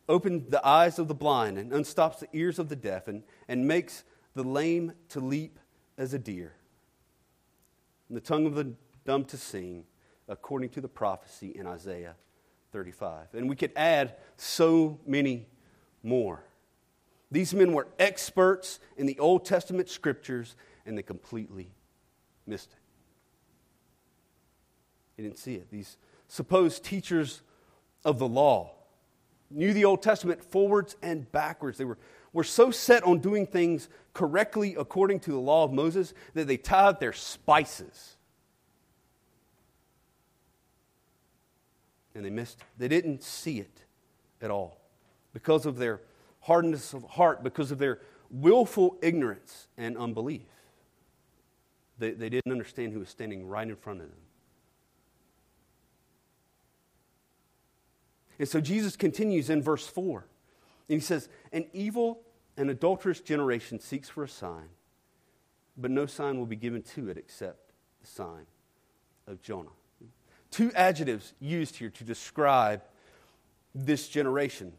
opened 0.08 0.50
the 0.50 0.66
eyes 0.66 0.98
of 0.98 1.08
the 1.08 1.14
blind 1.14 1.58
and 1.58 1.72
unstops 1.72 2.20
the 2.20 2.28
ears 2.32 2.58
of 2.58 2.68
the 2.68 2.76
deaf 2.76 3.08
and, 3.08 3.22
and 3.48 3.66
makes 3.66 4.04
the 4.34 4.44
lame 4.44 4.92
to 5.08 5.20
leap 5.20 5.58
as 5.98 6.14
a 6.14 6.18
deer 6.18 6.54
and 8.08 8.16
the 8.16 8.20
tongue 8.20 8.46
of 8.46 8.54
the 8.54 8.72
dumb 9.04 9.24
to 9.24 9.36
sing 9.36 9.84
according 10.28 10.70
to 10.70 10.80
the 10.80 10.88
prophecy 10.88 11.52
in 11.54 11.66
Isaiah 11.66 12.16
35. 12.72 13.34
And 13.34 13.48
we 13.48 13.56
could 13.56 13.72
add 13.76 14.16
so 14.36 15.00
many 15.06 15.46
more. 16.02 16.44
These 17.30 17.54
men 17.54 17.72
were 17.72 17.88
experts 17.98 18.78
in 18.96 19.06
the 19.06 19.18
Old 19.18 19.44
Testament 19.44 19.88
scriptures 19.88 20.56
and 20.84 20.96
they 20.96 21.02
completely 21.02 21.70
missed 22.46 22.70
it. 22.72 22.78
They 25.16 25.22
didn't 25.24 25.38
see 25.38 25.54
it. 25.54 25.70
These 25.70 25.96
supposed 26.28 26.84
teachers 26.84 27.42
of 28.04 28.18
the 28.18 28.28
law 28.28 28.72
knew 29.50 29.72
the 29.72 29.84
Old 29.84 30.02
Testament 30.02 30.42
forwards 30.42 30.96
and 31.02 31.30
backwards. 31.32 31.78
They 31.78 31.84
were, 31.84 31.98
were 32.32 32.44
so 32.44 32.70
set 32.70 33.02
on 33.04 33.18
doing 33.18 33.46
things 33.46 33.88
correctly 34.12 34.76
according 34.78 35.20
to 35.20 35.30
the 35.30 35.38
law 35.38 35.64
of 35.64 35.72
Moses 35.72 36.14
that 36.34 36.46
they 36.46 36.56
tithed 36.56 37.00
their 37.00 37.12
spices. 37.12 38.16
And 42.14 42.24
they 42.24 42.30
missed 42.30 42.60
it. 42.60 42.66
They 42.78 42.88
didn't 42.88 43.22
see 43.22 43.58
it 43.58 43.84
at 44.40 44.50
all 44.50 44.80
because 45.32 45.66
of 45.66 45.76
their 45.76 46.00
hardness 46.46 46.94
of 46.94 47.02
heart, 47.04 47.42
because 47.42 47.70
of 47.70 47.78
their 47.78 48.00
willful 48.30 48.96
ignorance 49.02 49.68
and 49.76 49.96
unbelief. 49.96 50.46
They, 51.98 52.12
they 52.12 52.28
didn't 52.28 52.52
understand 52.52 52.92
who 52.92 52.98
was 52.98 53.08
standing 53.08 53.46
right 53.46 53.66
in 53.66 53.76
front 53.76 54.00
of 54.00 54.08
them. 54.08 54.18
And 58.38 58.48
so 58.48 58.60
Jesus 58.60 58.96
continues 58.96 59.48
in 59.50 59.62
verse 59.62 59.86
4. 59.86 60.26
And 60.88 61.00
he 61.00 61.04
says, 61.04 61.28
An 61.52 61.66
evil 61.72 62.20
and 62.56 62.70
adulterous 62.70 63.20
generation 63.20 63.80
seeks 63.80 64.08
for 64.08 64.24
a 64.24 64.28
sign, 64.28 64.68
but 65.76 65.90
no 65.90 66.06
sign 66.06 66.38
will 66.38 66.46
be 66.46 66.56
given 66.56 66.82
to 66.82 67.08
it 67.08 67.16
except 67.16 67.72
the 68.00 68.06
sign 68.06 68.46
of 69.26 69.42
Jonah. 69.42 69.70
Two 70.50 70.70
adjectives 70.74 71.34
used 71.40 71.76
here 71.76 71.90
to 71.90 72.04
describe 72.04 72.82
this 73.74 74.08
generation 74.08 74.72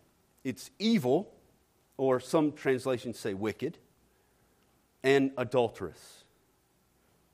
it's 0.43 0.71
evil, 0.79 1.33
or 1.97 2.19
some 2.19 2.51
translations 2.53 3.19
say 3.19 3.33
wicked, 3.33 3.77
and 5.03 5.31
adulterous. 5.37 6.23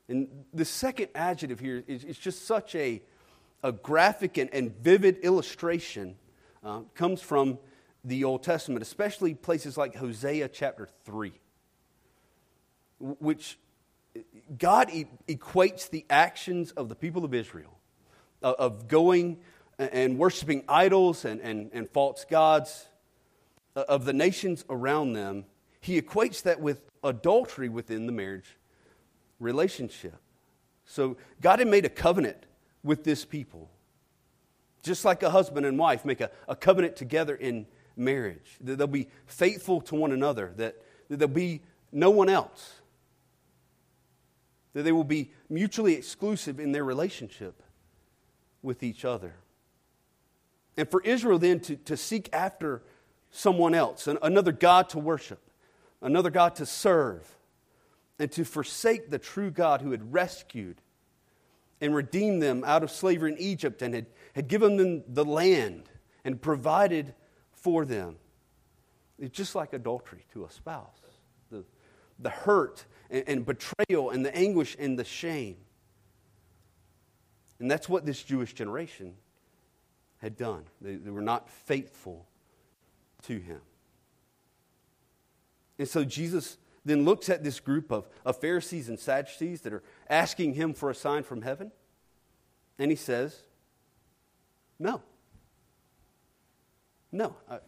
And 0.08 0.28
the 0.52 0.64
second 0.64 1.08
adjective 1.14 1.60
here 1.60 1.82
is, 1.86 2.04
is 2.04 2.18
just 2.18 2.46
such 2.46 2.74
a 2.74 3.02
a 3.64 3.72
graphic 3.72 4.36
and, 4.36 4.52
and 4.52 4.76
vivid 4.76 5.16
illustration 5.22 6.16
uh, 6.62 6.80
comes 6.94 7.22
from 7.22 7.58
the 8.04 8.22
Old 8.22 8.42
Testament, 8.42 8.82
especially 8.82 9.32
places 9.32 9.78
like 9.78 9.96
Hosea 9.96 10.48
chapter 10.48 10.86
3, 11.06 11.32
which 12.98 13.58
God 14.58 14.90
e- 14.92 15.06
equates 15.26 15.88
the 15.88 16.04
actions 16.10 16.72
of 16.72 16.90
the 16.90 16.94
people 16.94 17.24
of 17.24 17.32
Israel 17.32 17.78
of, 18.42 18.54
of 18.56 18.88
going 18.88 19.38
and 19.78 20.18
worshiping 20.18 20.62
idols 20.68 21.24
and, 21.24 21.40
and, 21.40 21.70
and 21.72 21.88
false 21.88 22.26
gods 22.26 22.86
uh, 22.86 22.93
Uh, 23.76 23.84
of 23.88 24.04
the 24.04 24.12
nations 24.12 24.64
around 24.70 25.14
them. 25.14 25.44
He 25.80 26.00
equates 26.00 26.42
that 26.42 26.60
with 26.60 26.82
adultery 27.02 27.68
within 27.68 28.06
the 28.06 28.12
marriage 28.12 28.56
relationship. 29.40 30.14
So 30.86 31.16
God 31.40 31.58
had 31.58 31.66
made 31.66 31.84
a 31.84 31.88
covenant 31.88 32.46
with 32.84 33.02
this 33.02 33.24
people. 33.24 33.68
Just 34.82 35.04
like 35.04 35.24
a 35.24 35.30
husband 35.30 35.66
and 35.66 35.76
wife 35.76 36.04
make 36.04 36.20
a, 36.20 36.30
a 36.46 36.54
covenant 36.54 36.94
together 36.94 37.34
in 37.34 37.66
marriage, 37.96 38.58
that 38.60 38.78
they'll 38.78 38.86
be 38.86 39.08
faithful 39.26 39.80
to 39.80 39.96
one 39.96 40.12
another, 40.12 40.52
that, 40.56 40.76
that 41.08 41.18
there'll 41.18 41.34
be 41.34 41.62
no 41.90 42.10
one 42.10 42.28
else, 42.28 42.74
that 44.72 44.84
they 44.84 44.92
will 44.92 45.02
be 45.02 45.32
mutually 45.48 45.94
exclusive 45.94 46.60
in 46.60 46.70
their 46.70 46.84
relationship 46.84 47.60
with 48.62 48.84
each 48.84 49.04
other. 49.04 49.34
And 50.76 50.88
for 50.88 51.02
Israel 51.02 51.40
then 51.40 51.58
to, 51.60 51.76
to 51.76 51.96
seek 51.96 52.28
after 52.32 52.82
someone 53.34 53.74
else, 53.74 54.06
another 54.06 54.52
God 54.52 54.88
to 54.90 54.98
worship, 54.98 55.50
another 56.00 56.30
God 56.30 56.54
to 56.56 56.66
serve, 56.66 57.36
and 58.18 58.30
to 58.32 58.44
forsake 58.44 59.10
the 59.10 59.18
true 59.18 59.50
God 59.50 59.82
who 59.82 59.90
had 59.90 60.12
rescued 60.12 60.80
and 61.80 61.94
redeemed 61.94 62.40
them 62.40 62.62
out 62.64 62.84
of 62.84 62.92
slavery 62.92 63.32
in 63.32 63.38
Egypt 63.38 63.82
and 63.82 63.92
had, 63.92 64.06
had 64.34 64.46
given 64.46 64.76
them 64.76 65.02
the 65.08 65.24
land 65.24 65.90
and 66.24 66.40
provided 66.40 67.12
for 67.52 67.84
them. 67.84 68.16
It's 69.18 69.36
just 69.36 69.56
like 69.56 69.72
adultery 69.72 70.24
to 70.32 70.44
a 70.44 70.50
spouse 70.50 71.00
the, 71.50 71.64
the 72.20 72.30
hurt 72.30 72.84
and, 73.10 73.24
and 73.26 73.46
betrayal 73.46 74.10
and 74.10 74.24
the 74.24 74.34
anguish 74.34 74.76
and 74.78 74.96
the 74.96 75.04
shame. 75.04 75.56
And 77.58 77.68
that's 77.68 77.88
what 77.88 78.06
this 78.06 78.22
Jewish 78.22 78.54
generation 78.54 79.14
had 80.18 80.36
done. 80.36 80.64
They, 80.80 80.94
they 80.94 81.10
were 81.10 81.20
not 81.20 81.50
faithful 81.50 82.26
to 83.26 83.38
him. 83.38 83.60
And 85.78 85.88
so 85.88 86.04
Jesus 86.04 86.56
then 86.84 87.04
looks 87.04 87.28
at 87.28 87.42
this 87.42 87.60
group 87.60 87.90
of, 87.90 88.08
of 88.24 88.36
Pharisees 88.40 88.88
and 88.88 88.98
Sadducees 88.98 89.62
that 89.62 89.72
are 89.72 89.82
asking 90.08 90.54
him 90.54 90.74
for 90.74 90.90
a 90.90 90.94
sign 90.94 91.22
from 91.22 91.42
heaven, 91.42 91.72
and 92.78 92.90
he 92.90 92.96
says, 92.96 93.42
No. 94.78 95.02
No. 97.10 97.36
Uh, 97.48 97.58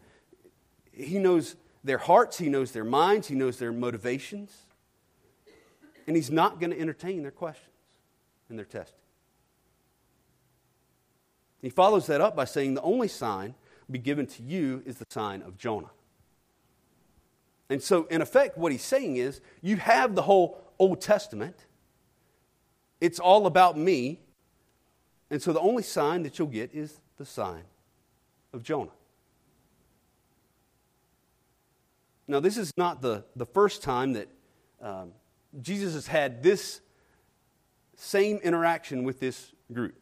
he 0.93 1.19
knows 1.19 1.57
their 1.85 1.99
hearts, 1.99 2.39
he 2.39 2.49
knows 2.49 2.73
their 2.73 2.85
minds, 2.85 3.29
he 3.29 3.35
knows 3.35 3.59
their 3.59 3.73
motivations, 3.73 4.67
and 6.07 6.17
he's 6.17 6.31
not 6.31 6.61
going 6.61 6.71
to 6.71 6.81
entertain 6.81 7.23
their 7.23 7.31
questions 7.31 7.71
and 8.49 8.59
their 8.59 8.67
testing. 8.67 9.01
He 11.63 11.71
follows 11.71 12.07
that 12.07 12.21
up 12.21 12.37
by 12.37 12.45
saying, 12.45 12.75
The 12.75 12.83
only 12.83 13.09
sign 13.09 13.55
be 13.91 13.99
given 13.99 14.27
to 14.27 14.43
you 14.43 14.83
is 14.85 14.99
the 14.99 15.07
sign 15.09 15.43
of 15.43 15.57
Jonah. 15.57 15.91
And 17.69 17.83
so, 17.83 18.05
in 18.05 18.23
effect, 18.23 18.57
what 18.57 18.73
he's 18.73 18.83
saying 18.83 19.17
is 19.17 19.41
you 19.63 19.77
have 19.77 20.15
the 20.15 20.23
whole 20.23 20.61
Old 20.79 21.01
Testament, 21.01 21.67
it's 23.01 23.19
all 23.19 23.47
about 23.47 23.77
me. 23.77 24.21
And 25.31 25.43
so, 25.43 25.53
the 25.53 25.61
only 25.61 25.83
sign 25.83 26.23
that 26.23 26.39
you'll 26.39 26.49
get 26.49 26.73
is 26.75 27.01
the 27.17 27.25
sign 27.25 27.63
of 28.53 28.63
Jonah. 28.63 28.93
Now, 32.29 32.41
this 32.41 32.57
is 32.57 32.73
not 32.77 33.03
the, 33.03 33.25
the 33.37 33.47
first 33.47 33.83
time 33.83 34.13
that 34.15 34.29
um, 34.83 35.13
Jesus 35.61 35.95
has 35.95 36.07
had 36.07 36.43
this 36.43 36.81
same 37.97 38.39
interaction 38.39 39.05
with 39.05 39.21
this 39.21 39.53
group. 39.73 39.95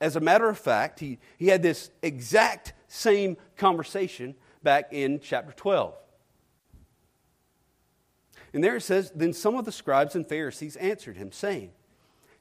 As 0.00 0.16
a 0.16 0.20
matter 0.20 0.48
of 0.48 0.58
fact, 0.58 1.00
he, 1.00 1.18
he 1.38 1.48
had 1.48 1.62
this 1.62 1.90
exact 2.02 2.72
same 2.92 3.38
conversation 3.56 4.34
back 4.62 4.92
in 4.92 5.18
chapter 5.18 5.52
12. 5.52 5.94
And 8.52 8.62
there 8.62 8.76
it 8.76 8.82
says, 8.82 9.10
Then 9.14 9.32
some 9.32 9.56
of 9.56 9.64
the 9.64 9.72
scribes 9.72 10.14
and 10.14 10.28
Pharisees 10.28 10.76
answered 10.76 11.16
him, 11.16 11.32
saying, 11.32 11.70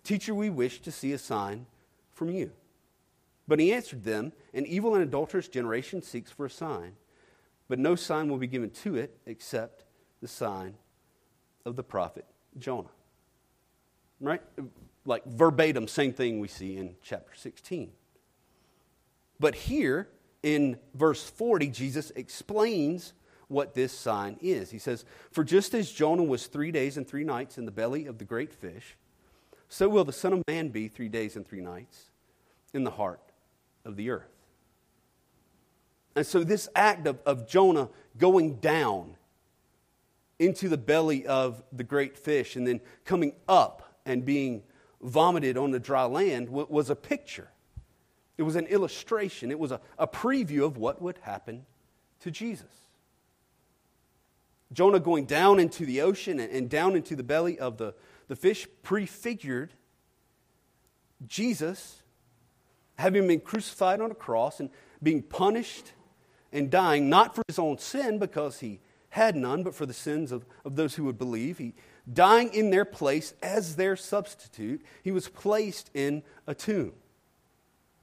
Teacher, 0.04 0.36
we 0.36 0.50
wish 0.50 0.82
to 0.82 0.92
see 0.92 1.14
a 1.14 1.18
sign 1.18 1.68
from 2.14 2.30
you. 2.30 2.52
But 3.48 3.60
he 3.60 3.72
answered 3.72 4.04
them, 4.04 4.34
An 4.54 4.66
evil 4.66 4.94
and 4.94 5.04
adulterous 5.04 5.48
generation 5.48 6.02
seeks 6.02 6.32
for 6.32 6.48
a 6.48 6.50
sign, 6.50 6.98
but 7.70 7.80
no 7.80 7.96
sign 7.96 8.28
will 8.28 8.38
be 8.38 8.48
given 8.48 8.72
to 8.72 8.98
it 8.98 9.18
except 9.26 9.86
the 10.22 10.28
sign 10.28 10.76
of 11.66 11.78
the 11.78 11.84
prophet 11.84 12.26
Jonah. 12.60 12.90
Right? 14.20 14.42
Like 15.06 15.26
verbatim, 15.26 15.88
same 15.88 16.12
thing 16.12 16.42
we 16.42 16.50
see 16.50 16.76
in 16.76 16.96
chapter 17.02 17.32
16. 17.36 17.92
But 19.40 19.56
here 19.56 20.10
in 20.44 20.78
verse 20.94 21.30
40, 21.30 21.68
Jesus 21.68 22.12
explains 22.16 23.14
what 23.48 23.74
this 23.74 23.92
sign 23.92 24.38
is. 24.42 24.72
He 24.72 24.80
says, 24.80 25.06
For 25.32 25.44
just 25.44 25.74
as 25.74 25.92
Jonah 25.92 26.24
was 26.24 26.48
three 26.48 26.72
days 26.72 26.98
and 26.98 27.08
three 27.08 27.24
nights 27.24 27.58
in 27.58 27.66
the 27.66 27.72
belly 27.72 28.06
of 28.06 28.18
the 28.18 28.26
great 28.26 28.54
fish, 28.54 28.96
so 29.68 29.88
will 29.88 30.04
the 30.04 30.14
Son 30.14 30.34
of 30.34 30.44
Man 30.48 30.70
be 30.70 30.88
three 30.88 31.10
days 31.10 31.36
and 31.36 31.48
three 31.48 31.62
nights 31.62 32.10
in 32.74 32.84
the 32.84 32.92
heart 32.92 33.22
of 33.86 33.96
the 33.96 34.10
earth. 34.10 34.32
And 36.16 36.26
so, 36.26 36.44
this 36.44 36.68
act 36.76 37.08
of, 37.08 37.20
of 37.26 37.48
Jonah 37.48 37.90
going 38.18 38.56
down 38.56 39.16
into 40.40 40.68
the 40.68 40.78
belly 40.78 41.26
of 41.26 41.64
the 41.72 41.84
great 41.84 42.18
fish 42.18 42.56
and 42.56 42.66
then 42.66 42.82
coming 43.06 43.34
up 43.48 44.00
and 44.06 44.26
being 44.26 44.64
vomited 45.02 45.58
on 45.58 45.72
the 45.72 45.80
dry 45.80 46.04
land 46.04 46.50
was 46.50 46.90
a 46.90 46.96
picture. 46.96 47.51
It 48.38 48.44
was 48.44 48.56
an 48.56 48.66
illustration. 48.68 49.52
It 49.52 49.60
was 49.60 49.72
a, 49.72 49.82
a 49.98 50.08
preview 50.08 50.66
of 50.66 50.78
what 50.78 51.02
would 51.02 51.18
happen 51.20 51.66
to 52.22 52.32
Jesus. 52.32 52.68
Jonah 54.74 55.00
going 55.00 55.26
down 55.26 55.60
into 55.60 55.86
the 55.86 56.02
ocean 56.02 56.40
and 56.40 56.70
down 56.70 56.96
into 56.96 57.16
the 57.16 57.24
belly 57.24 57.60
of 57.60 57.78
the, 57.78 57.94
the 58.28 58.36
fish 58.36 58.68
prefigured 58.84 59.74
Jesus 61.28 62.02
having 62.98 63.28
been 63.28 63.42
crucified 63.42 64.00
on 64.00 64.12
a 64.12 64.16
cross 64.16 64.60
and 64.60 64.70
being 65.04 65.22
punished 65.22 65.92
and 66.54 66.70
dying, 66.70 67.10
not 67.10 67.36
for 67.36 67.44
his 67.48 67.60
own 67.60 67.78
sin 67.78 68.20
because 68.20 68.60
he 68.60 68.80
had 69.10 69.36
none, 69.36 69.64
but 69.64 69.76
for 69.76 69.86
the 69.86 69.94
sins 69.94 70.32
of, 70.32 70.46
of 70.64 70.76
those 70.76 70.96
who 70.96 71.04
would 71.04 71.18
believe. 71.18 71.58
He 71.58 71.74
dying 72.12 72.54
in 72.54 72.70
their 72.70 72.86
place 72.86 73.34
as 73.42 73.76
their 73.76 73.96
substitute. 73.96 74.82
He 75.04 75.12
was 75.12 75.28
placed 75.28 75.90
in 75.94 76.24
a 76.48 76.56
tomb, 76.56 76.94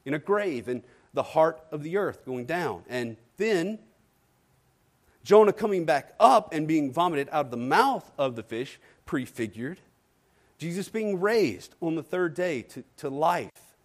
in 0.09 0.15
a 0.15 0.19
grave, 0.19 0.69
in 0.69 0.83
the 1.13 1.23
heart 1.23 1.61
of 1.71 1.83
the 1.83 1.99
earth, 1.99 2.25
going 2.25 2.47
down. 2.47 2.83
And 2.89 3.17
then 3.37 3.79
Jonah 5.23 5.53
coming 5.53 5.85
back 5.85 6.15
up 6.19 6.55
and 6.55 6.67
being 6.67 6.91
vomited 6.93 7.29
out 7.31 7.45
of 7.45 7.51
the 7.51 7.59
mouth 7.59 8.11
of 8.17 8.35
the 8.35 8.43
fish, 8.43 8.81
prefigured. 9.05 9.81
Jesus 10.57 10.89
being 10.89 11.21
raised 11.21 11.75
on 11.81 11.95
the 11.95 12.03
third 12.03 12.35
day 12.35 12.63
to, 12.63 12.83
to 12.97 13.11
life 13.11 13.77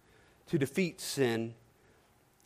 to 0.46 0.58
defeat 0.58 1.00
sin 1.00 1.54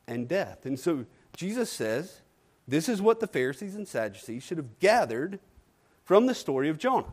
and 0.06 0.28
death. 0.28 0.66
And 0.66 0.78
so 0.78 1.06
Jesus 1.36 1.70
says, 1.70 2.20
this 2.66 2.88
is 2.88 3.00
what 3.00 3.20
the 3.20 3.26
Pharisees 3.26 3.76
and 3.76 3.86
Sadducees 3.86 4.42
should 4.42 4.58
have 4.58 4.78
gathered 4.80 5.38
from 6.04 6.26
the 6.26 6.34
story 6.34 6.68
of 6.68 6.78
Jonah. 6.78 7.12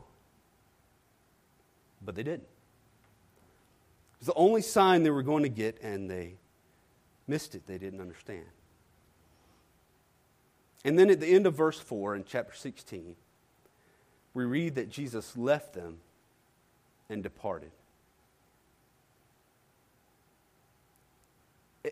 But 2.02 2.16
they 2.16 2.24
didn't. 2.24 2.42
It 2.44 4.20
was 4.20 4.28
the 4.28 4.34
only 4.34 4.62
sign 4.62 5.04
they 5.04 5.12
were 5.12 5.24
going 5.24 5.44
to 5.44 5.50
get, 5.50 5.80
and 5.82 6.10
they 6.10 6.36
missed 7.28 7.56
it. 7.56 7.68
They 7.68 7.78
didn't 7.78 8.02
understand. 8.02 8.46
And 10.84 11.00
then 11.00 11.10
at 11.10 11.20
the 11.20 11.28
end 11.28 11.48
of 11.48 11.56
verse 11.56 11.80
4 11.80 12.16
in 12.16 12.26
chapter 12.26 12.54
16, 12.54 13.16
we 14.34 14.46
read 14.46 14.76
that 14.76 14.90
Jesus 14.90 15.36
left 15.36 15.74
them 15.74 15.98
and 17.10 17.24
departed. 17.24 17.72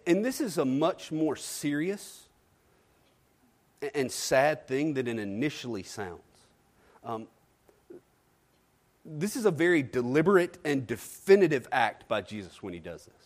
And 0.05 0.23
this 0.23 0.41
is 0.41 0.57
a 0.57 0.65
much 0.65 1.11
more 1.11 1.35
serious 1.35 2.23
and 3.93 4.11
sad 4.11 4.67
thing 4.67 4.93
than 4.93 5.07
it 5.07 5.19
initially 5.19 5.83
sounds. 5.83 6.21
Um, 7.03 7.27
this 9.05 9.35
is 9.35 9.45
a 9.45 9.51
very 9.51 9.83
deliberate 9.83 10.57
and 10.63 10.87
definitive 10.87 11.67
act 11.71 12.07
by 12.07 12.21
Jesus 12.21 12.63
when 12.63 12.73
he 12.73 12.79
does 12.79 13.05
this. 13.05 13.22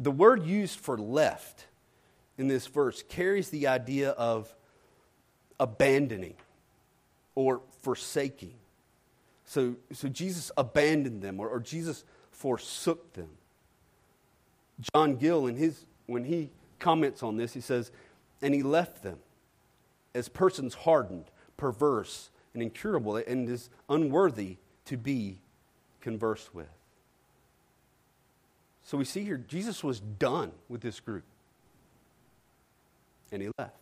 The 0.00 0.10
word 0.10 0.46
used 0.46 0.80
for 0.80 0.96
left 0.96 1.66
in 2.38 2.48
this 2.48 2.66
verse 2.66 3.02
carries 3.02 3.50
the 3.50 3.66
idea 3.66 4.10
of 4.12 4.52
abandoning 5.60 6.36
or 7.34 7.60
forsaking. 7.82 8.54
So, 9.44 9.76
so 9.92 10.08
Jesus 10.08 10.50
abandoned 10.56 11.20
them 11.20 11.38
or, 11.38 11.50
or 11.50 11.60
Jesus 11.60 12.04
forsook 12.32 13.12
them. 13.12 13.28
John 14.94 15.16
Gill, 15.16 15.46
in 15.46 15.56
his, 15.56 15.84
when 16.06 16.24
he 16.24 16.48
comments 16.78 17.22
on 17.22 17.36
this, 17.36 17.52
he 17.52 17.60
says, 17.60 17.90
And 18.40 18.54
he 18.54 18.62
left 18.62 19.02
them 19.02 19.18
as 20.14 20.30
persons 20.30 20.72
hardened, 20.72 21.26
perverse, 21.58 22.30
and 22.54 22.62
incurable, 22.62 23.16
and 23.16 23.46
is 23.50 23.68
unworthy 23.90 24.56
to 24.86 24.96
be 24.96 25.40
conversed 26.00 26.54
with. 26.54 26.79
So 28.90 28.98
we 28.98 29.04
see 29.04 29.22
here, 29.22 29.36
Jesus 29.36 29.84
was 29.84 30.00
done 30.00 30.50
with 30.68 30.80
this 30.80 30.98
group. 30.98 31.22
And 33.30 33.40
he 33.40 33.48
left. 33.56 33.76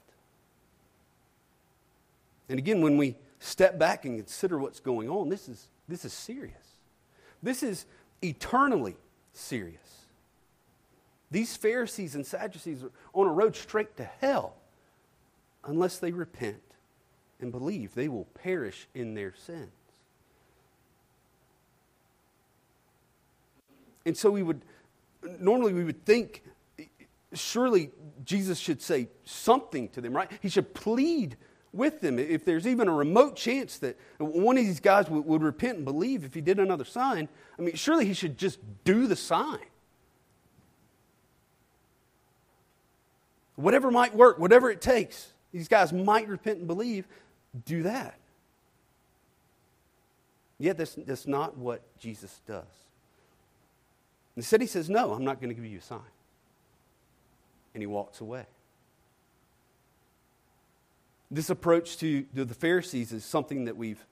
And 2.51 2.59
again, 2.59 2.83
when 2.83 2.99
we 2.99 3.17
step 3.39 3.79
back 3.79 4.05
and 4.05 4.19
consider 4.19 4.59
what's 4.59 4.81
going 4.81 5.09
on, 5.09 5.31
this 5.31 5.49
is, 5.49 5.69
this 5.89 6.05
is 6.05 6.13
serious. 6.13 6.77
This 7.43 7.63
is 7.63 7.87
eternally 8.21 8.97
serious. 9.33 10.05
These 11.31 11.57
Pharisees 11.57 12.15
and 12.15 12.27
Sadducees 12.27 12.85
are 12.85 12.91
on 13.15 13.29
a 13.29 13.33
road 13.33 13.57
straight 13.57 13.97
to 13.97 14.05
hell 14.05 14.57
unless 15.65 15.99
they 15.99 16.13
repent 16.13 16.61
and 17.41 17.51
believe. 17.51 17.95
They 17.95 18.09
will 18.09 18.27
perish 18.35 18.89
in 18.95 19.15
their 19.15 19.33
sins. 19.47 19.71
And 24.05 24.15
so 24.15 24.31
we 24.31 24.43
would, 24.43 24.63
normally 25.41 25.73
we 25.73 25.85
would 25.85 26.05
think, 26.05 26.43
surely 27.33 27.91
Jesus 28.25 28.59
should 28.59 28.81
say 28.81 29.09
something 29.25 29.89
to 29.91 30.01
them, 30.01 30.15
right? 30.15 30.31
He 30.41 30.49
should 30.49 30.75
plead 30.75 31.37
with 31.73 32.01
them. 32.01 32.19
If 32.19 32.45
there's 32.45 32.67
even 32.67 32.89
a 32.89 32.93
remote 32.93 33.37
chance 33.37 33.79
that 33.79 33.99
one 34.19 34.57
of 34.59 34.65
these 34.65 34.81
guys 34.81 35.09
would, 35.09 35.25
would 35.27 35.43
repent 35.43 35.77
and 35.77 35.85
believe 35.85 36.25
if 36.25 36.35
he 36.35 36.41
did 36.41 36.59
another 36.59 36.85
sign, 36.85 37.29
I 37.59 37.63
mean, 37.63 37.75
surely 37.75 38.07
he 38.07 38.15
should 38.15 38.39
just 38.39 38.59
do 38.85 39.07
the 39.07 39.17
sign. 39.17 39.59
Whatever 43.57 43.91
might 43.91 44.15
work, 44.15 44.39
whatever 44.39 44.71
it 44.71 44.81
takes, 44.81 45.33
these 45.53 45.69
guys 45.69 45.93
might 45.93 46.29
repent 46.29 46.59
and 46.59 46.67
believe, 46.67 47.07
do 47.65 47.83
that. 47.83 48.19
Yet 50.59 50.77
that's, 50.77 50.95
that's 50.95 51.27
not 51.27 51.57
what 51.57 51.83
Jesus 51.99 52.41
does. 52.47 52.65
Instead, 54.39 54.61
city 54.61 54.67
says, 54.67 54.89
No, 54.89 55.13
I'm 55.13 55.25
not 55.25 55.41
going 55.41 55.51
to 55.51 55.55
give 55.55 55.65
you 55.65 55.79
a 55.79 55.83
sign. 55.83 56.01
And 57.75 57.83
he 57.83 57.87
walks 57.87 58.21
away. 58.21 58.47
This 61.31 61.51
approach 61.51 61.99
to, 61.99 62.23
to 62.35 62.45
the 62.45 62.55
Pharisees 62.55 63.13
is 63.13 63.25
something 63.25 63.67
that 63.67 63.77
we've, 63.77 64.03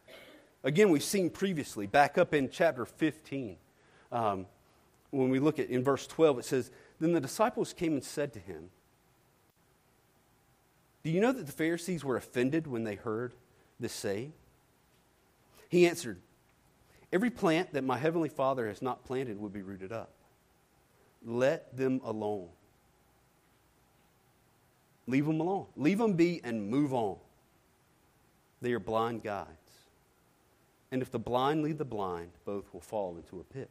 again, 0.63 0.91
we've 0.91 1.03
seen 1.03 1.31
previously, 1.31 1.87
back 1.87 2.19
up 2.19 2.35
in 2.35 2.51
chapter 2.51 2.85
15. 2.85 3.57
Um, 4.13 4.47
when 5.11 5.31
we 5.31 5.39
look 5.39 5.59
at 5.59 5.71
in 5.71 5.83
verse 5.83 6.07
12, 6.07 6.41
it 6.41 6.45
says, 6.45 6.71
Then 7.01 7.13
the 7.13 7.21
disciples 7.21 7.73
came 7.73 7.93
and 7.95 8.05
said 8.05 8.33
to 8.35 8.39
him, 8.39 8.71
do 11.07 11.13
you 11.13 11.21
know 11.21 11.31
that 11.31 11.47
the 11.47 11.53
Pharisees 11.53 12.05
were 12.05 12.17
offended 12.17 12.67
when 12.67 12.83
they 12.83 12.97
heard 12.97 13.33
this 13.79 13.93
saying? 13.93 14.33
He 15.69 15.87
answered, 15.87 16.19
Every 17.13 17.31
plant 17.31 17.75
that 17.75 17.85
my 17.85 17.97
heavenly 17.97 18.29
Father 18.29 18.67
has 18.67 18.83
not 18.83 19.05
planted 19.05 19.41
will 19.41 19.49
be 19.49 19.63
rooted 19.63 19.93
up 19.93 20.11
let 21.27 21.77
them 21.77 22.01
alone. 22.05 22.49
Leave 25.09 25.27
them 25.27 25.41
alone. 25.41 25.67
Leave 25.77 25.99
them 25.99 26.15
be 26.15 26.41
and 26.43 26.71
move 26.71 26.95
on. 26.95 27.17
They 28.63 28.73
are 28.73 28.81
blind 28.81 29.23
guides. 29.23 29.49
And 30.91 31.03
if 31.03 31.11
the 31.11 31.19
blind 31.19 31.63
lead 31.63 31.79
the 31.79 31.85
blind, 31.85 32.31
both 32.45 32.73
will 32.73 32.81
fall 32.81 33.17
into 33.17 33.41
a 33.41 33.45
pit. 33.45 33.69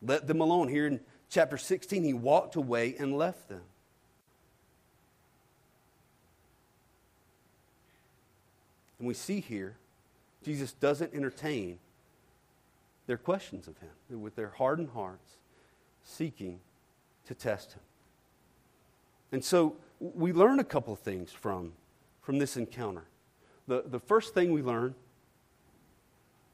Let 0.00 0.26
them 0.26 0.40
alone. 0.40 0.68
Here 0.68 0.86
in 0.86 1.00
chapter 1.28 1.58
16, 1.58 2.02
he 2.02 2.14
walked 2.14 2.56
away 2.56 2.96
and 2.98 3.16
left 3.16 3.48
them. 3.48 3.62
And 8.98 9.06
we 9.06 9.14
see 9.14 9.40
here, 9.40 9.76
Jesus 10.42 10.72
doesn't 10.72 11.14
entertain 11.14 11.78
their 13.08 13.16
questions 13.16 13.66
of 13.66 13.74
him 13.78 14.20
with 14.20 14.36
their 14.36 14.50
hardened 14.50 14.90
hearts, 14.90 15.38
seeking 16.04 16.60
to 17.26 17.34
test 17.34 17.72
him. 17.72 17.80
And 19.32 19.42
so 19.42 19.76
we 19.98 20.32
learn 20.32 20.60
a 20.60 20.64
couple 20.64 20.92
of 20.92 21.00
things 21.00 21.32
from, 21.32 21.72
from 22.20 22.38
this 22.38 22.58
encounter. 22.58 23.04
The, 23.66 23.82
the 23.86 23.98
first 23.98 24.34
thing 24.34 24.52
we 24.52 24.62
learn 24.62 24.94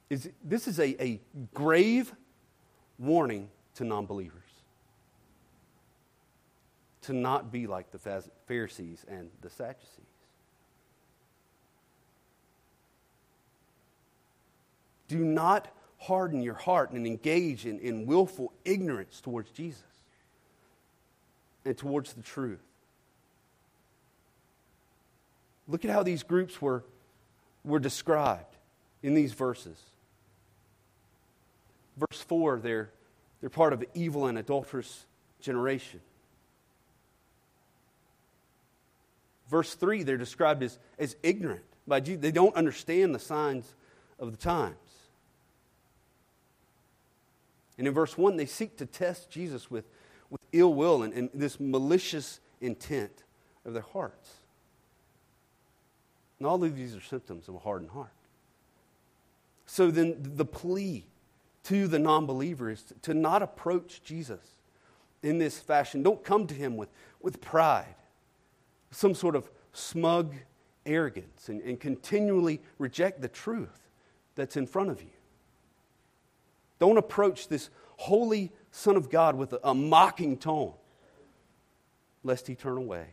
is 0.09 0.31
this 0.45 0.69
is 0.69 0.79
a, 0.79 1.03
a 1.03 1.21
grave 1.53 2.14
warning 3.01 3.49
to 3.75 3.85
non 3.85 4.07
believers 4.07 4.40
to 7.03 7.12
not 7.12 7.51
be 7.51 7.67
like 7.67 7.90
the 7.90 8.23
Pharisees 8.47 9.05
and 9.09 9.29
the 9.43 9.51
Sadducees. 9.51 9.88
Do 15.09 15.19
not 15.19 15.69
harden 16.07 16.43
your 16.43 16.55
heart 16.55 16.90
and 16.90 17.07
engage 17.07 17.67
in, 17.67 17.79
in 17.79 18.07
willful 18.07 18.53
ignorance 18.64 19.21
towards 19.21 19.51
Jesus 19.51 19.83
and 21.64 21.77
towards 21.77 22.12
the 22.12 22.23
truth. 22.23 22.62
Look 25.67 25.85
at 25.85 25.90
how 25.90 26.03
these 26.03 26.23
groups 26.23 26.61
were, 26.61 26.85
were 27.64 27.79
described 27.79 28.57
in 29.03 29.14
these 29.14 29.33
verses. 29.33 29.79
Verse 31.97 32.21
4, 32.21 32.61
they're, 32.61 32.90
they're 33.40 33.51
part 33.51 33.73
of 33.73 33.81
an 33.81 33.88
evil 33.95 34.27
and 34.27 34.37
adulterous 34.37 35.07
generation. 35.40 36.01
Verse 39.49 39.75
3, 39.75 40.03
they're 40.03 40.17
described 40.17 40.62
as, 40.62 40.79
as 40.99 41.17
ignorant 41.23 41.64
by 41.87 42.01
Jesus. 42.01 42.21
They 42.21 42.33
don't 42.33 42.55
understand 42.57 43.14
the 43.14 43.19
signs 43.19 43.73
of 44.19 44.33
the 44.33 44.37
times. 44.37 44.77
And 47.79 47.87
in 47.87 47.95
verse 47.95 48.17
1, 48.17 48.37
they 48.37 48.47
seek 48.47 48.77
to 48.79 48.87
test 48.87 49.31
Jesus 49.31 49.71
with, 49.71 49.85
with 50.31 50.41
ill 50.53 50.75
will 50.75 51.03
and, 51.03 51.13
and 51.13 51.31
this 51.35 51.59
malicious 51.59 52.41
intent 52.61 53.25
of 53.65 53.73
their 53.73 53.83
hearts. 53.83 54.31
And 56.39 56.47
all 56.47 56.63
of 56.63 56.77
these 56.77 56.95
are 56.95 57.01
symptoms 57.01 57.49
of 57.49 57.55
a 57.55 57.59
hardened 57.59 57.91
heart. 57.91 58.13
So 59.67 59.91
then 59.91 60.17
the 60.19 60.45
plea 60.45 61.05
to 61.65 61.89
the 61.89 61.99
non 61.99 62.27
believer 62.27 62.71
is 62.71 62.85
to 63.03 63.15
not 63.15 63.43
approach 63.43 64.03
Jesus 64.05 64.55
in 65.23 65.39
this 65.39 65.59
fashion. 65.59 66.03
Don't 66.03 66.23
come 66.23 66.47
to 66.47 66.55
him 66.55 66.77
with, 66.77 66.91
with 67.21 67.41
pride, 67.41 67.95
some 68.91 69.15
sort 69.15 69.35
of 69.35 69.51
smug 69.73 70.35
arrogance, 70.85 71.49
and, 71.49 71.63
and 71.63 71.81
continually 71.81 72.61
reject 72.79 73.23
the 73.23 73.29
truth 73.29 73.89
that's 74.35 74.57
in 74.57 74.67
front 74.67 74.91
of 74.91 75.01
you. 75.03 75.13
Don't 76.79 76.97
approach 76.99 77.49
this 77.49 77.71
holy 77.97 78.53
Son 78.71 78.97
of 78.97 79.11
God 79.11 79.37
with 79.37 79.53
a, 79.53 79.61
a 79.63 79.75
mocking 79.75 80.37
tone, 80.37 80.73
lest 82.23 82.47
he 82.47 82.55
turn 82.55 82.77
away 82.77 83.07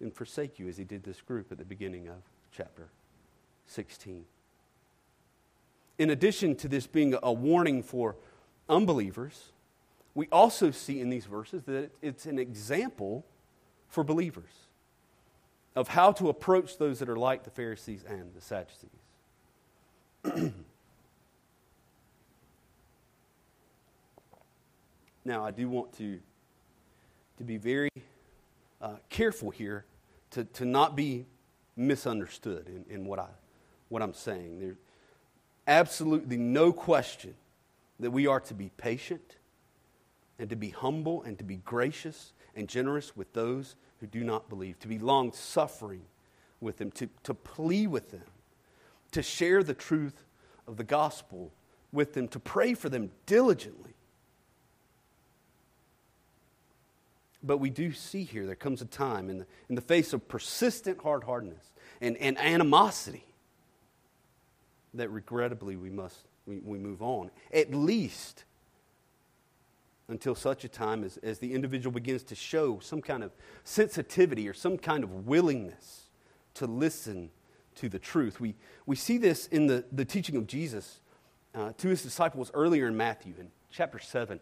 and 0.00 0.14
forsake 0.14 0.58
you 0.58 0.68
as 0.68 0.76
he 0.76 0.84
did 0.84 1.02
this 1.02 1.20
group 1.20 1.50
at 1.50 1.58
the 1.58 1.64
beginning 1.64 2.08
of 2.08 2.16
chapter 2.52 2.88
16. 3.66 4.24
In 5.98 6.10
addition 6.10 6.56
to 6.56 6.68
this 6.68 6.86
being 6.86 7.16
a 7.22 7.32
warning 7.32 7.82
for 7.82 8.16
unbelievers, 8.68 9.52
we 10.14 10.28
also 10.30 10.70
see 10.70 11.00
in 11.00 11.08
these 11.10 11.26
verses 11.26 11.64
that 11.64 11.90
it's 12.02 12.26
an 12.26 12.38
example 12.38 13.24
for 13.88 14.04
believers 14.04 14.52
of 15.76 15.88
how 15.88 16.12
to 16.12 16.28
approach 16.28 16.78
those 16.78 16.98
that 17.00 17.08
are 17.08 17.16
like 17.16 17.44
the 17.44 17.50
Pharisees 17.50 18.04
and 18.06 18.32
the 18.34 18.40
Sadducees. 18.40 18.90
now, 25.24 25.44
I 25.44 25.50
do 25.50 25.68
want 25.68 25.92
to, 25.98 26.20
to 27.38 27.44
be 27.44 27.56
very 27.56 27.90
uh, 28.80 28.96
careful 29.08 29.50
here 29.50 29.84
to, 30.32 30.44
to 30.44 30.64
not 30.64 30.94
be 30.94 31.26
misunderstood 31.76 32.68
in, 32.68 32.94
in 32.94 33.06
what, 33.06 33.18
I, 33.18 33.28
what 33.88 34.02
I'm 34.02 34.12
saying. 34.12 34.60
There's 34.60 34.76
absolutely 35.66 36.36
no 36.36 36.72
question 36.72 37.34
that 38.00 38.10
we 38.10 38.26
are 38.26 38.40
to 38.40 38.54
be 38.54 38.70
patient 38.76 39.36
and 40.38 40.50
to 40.50 40.56
be 40.56 40.70
humble 40.70 41.22
and 41.22 41.38
to 41.38 41.44
be 41.44 41.56
gracious 41.56 42.32
and 42.54 42.68
generous 42.68 43.16
with 43.16 43.32
those 43.32 43.76
who 44.00 44.06
do 44.06 44.24
not 44.24 44.48
believe, 44.48 44.78
to 44.80 44.88
be 44.88 44.98
long 44.98 45.32
suffering 45.32 46.02
with 46.60 46.76
them, 46.76 46.90
to, 46.90 47.08
to 47.22 47.32
plea 47.32 47.86
with 47.86 48.10
them, 48.10 48.24
to 49.12 49.22
share 49.22 49.62
the 49.62 49.74
truth 49.74 50.24
of 50.66 50.76
the 50.76 50.84
gospel 50.84 51.50
with 51.92 52.12
them, 52.12 52.28
to 52.28 52.38
pray 52.38 52.74
for 52.74 52.88
them 52.88 53.10
diligently. 53.26 53.93
But 57.44 57.58
we 57.58 57.70
do 57.70 57.92
see 57.92 58.24
here 58.24 58.46
there 58.46 58.54
comes 58.54 58.80
a 58.80 58.86
time 58.86 59.28
in 59.28 59.38
the, 59.38 59.46
in 59.68 59.74
the 59.74 59.82
face 59.82 60.12
of 60.12 60.26
persistent 60.28 61.02
hard 61.02 61.24
hardness 61.24 61.72
and, 62.00 62.16
and 62.16 62.38
animosity 62.38 63.24
that 64.94 65.10
regrettably 65.10 65.76
we 65.76 65.90
must 65.90 66.26
we, 66.46 66.58
we 66.58 66.78
move 66.78 67.02
on. 67.02 67.30
At 67.52 67.74
least 67.74 68.44
until 70.08 70.34
such 70.34 70.64
a 70.64 70.68
time 70.68 71.04
as, 71.04 71.16
as 71.18 71.38
the 71.38 71.52
individual 71.54 71.92
begins 71.92 72.22
to 72.24 72.34
show 72.34 72.78
some 72.80 73.00
kind 73.00 73.22
of 73.22 73.32
sensitivity 73.64 74.48
or 74.48 74.52
some 74.52 74.76
kind 74.76 75.02
of 75.02 75.26
willingness 75.26 76.08
to 76.54 76.66
listen 76.66 77.30
to 77.76 77.88
the 77.88 77.98
truth. 77.98 78.40
We, 78.40 78.54
we 78.86 78.96
see 78.96 79.18
this 79.18 79.46
in 79.46 79.66
the, 79.66 79.84
the 79.90 80.04
teaching 80.04 80.36
of 80.36 80.46
Jesus 80.46 81.00
uh, 81.54 81.72
to 81.78 81.88
his 81.88 82.02
disciples 82.02 82.50
earlier 82.52 82.86
in 82.86 82.96
Matthew 82.96 83.34
in 83.38 83.50
chapter 83.70 83.98
7 83.98 84.38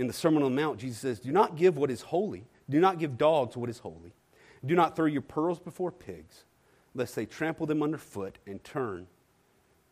in 0.00 0.06
the 0.06 0.14
Sermon 0.14 0.42
on 0.42 0.54
the 0.54 0.62
Mount, 0.62 0.78
Jesus 0.78 0.98
says, 0.98 1.20
Do 1.20 1.30
not 1.30 1.56
give 1.56 1.76
what 1.76 1.90
is 1.90 2.00
holy. 2.00 2.46
Do 2.70 2.80
not 2.80 2.98
give 2.98 3.18
dogs 3.18 3.54
what 3.54 3.68
is 3.68 3.80
holy. 3.80 4.14
Do 4.64 4.74
not 4.74 4.96
throw 4.96 5.04
your 5.04 5.20
pearls 5.20 5.60
before 5.60 5.92
pigs, 5.92 6.44
lest 6.94 7.14
they 7.14 7.26
trample 7.26 7.66
them 7.66 7.82
underfoot 7.82 8.38
and 8.46 8.64
turn 8.64 9.08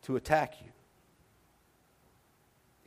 to 0.03 0.15
attack 0.15 0.55
you. 0.61 0.71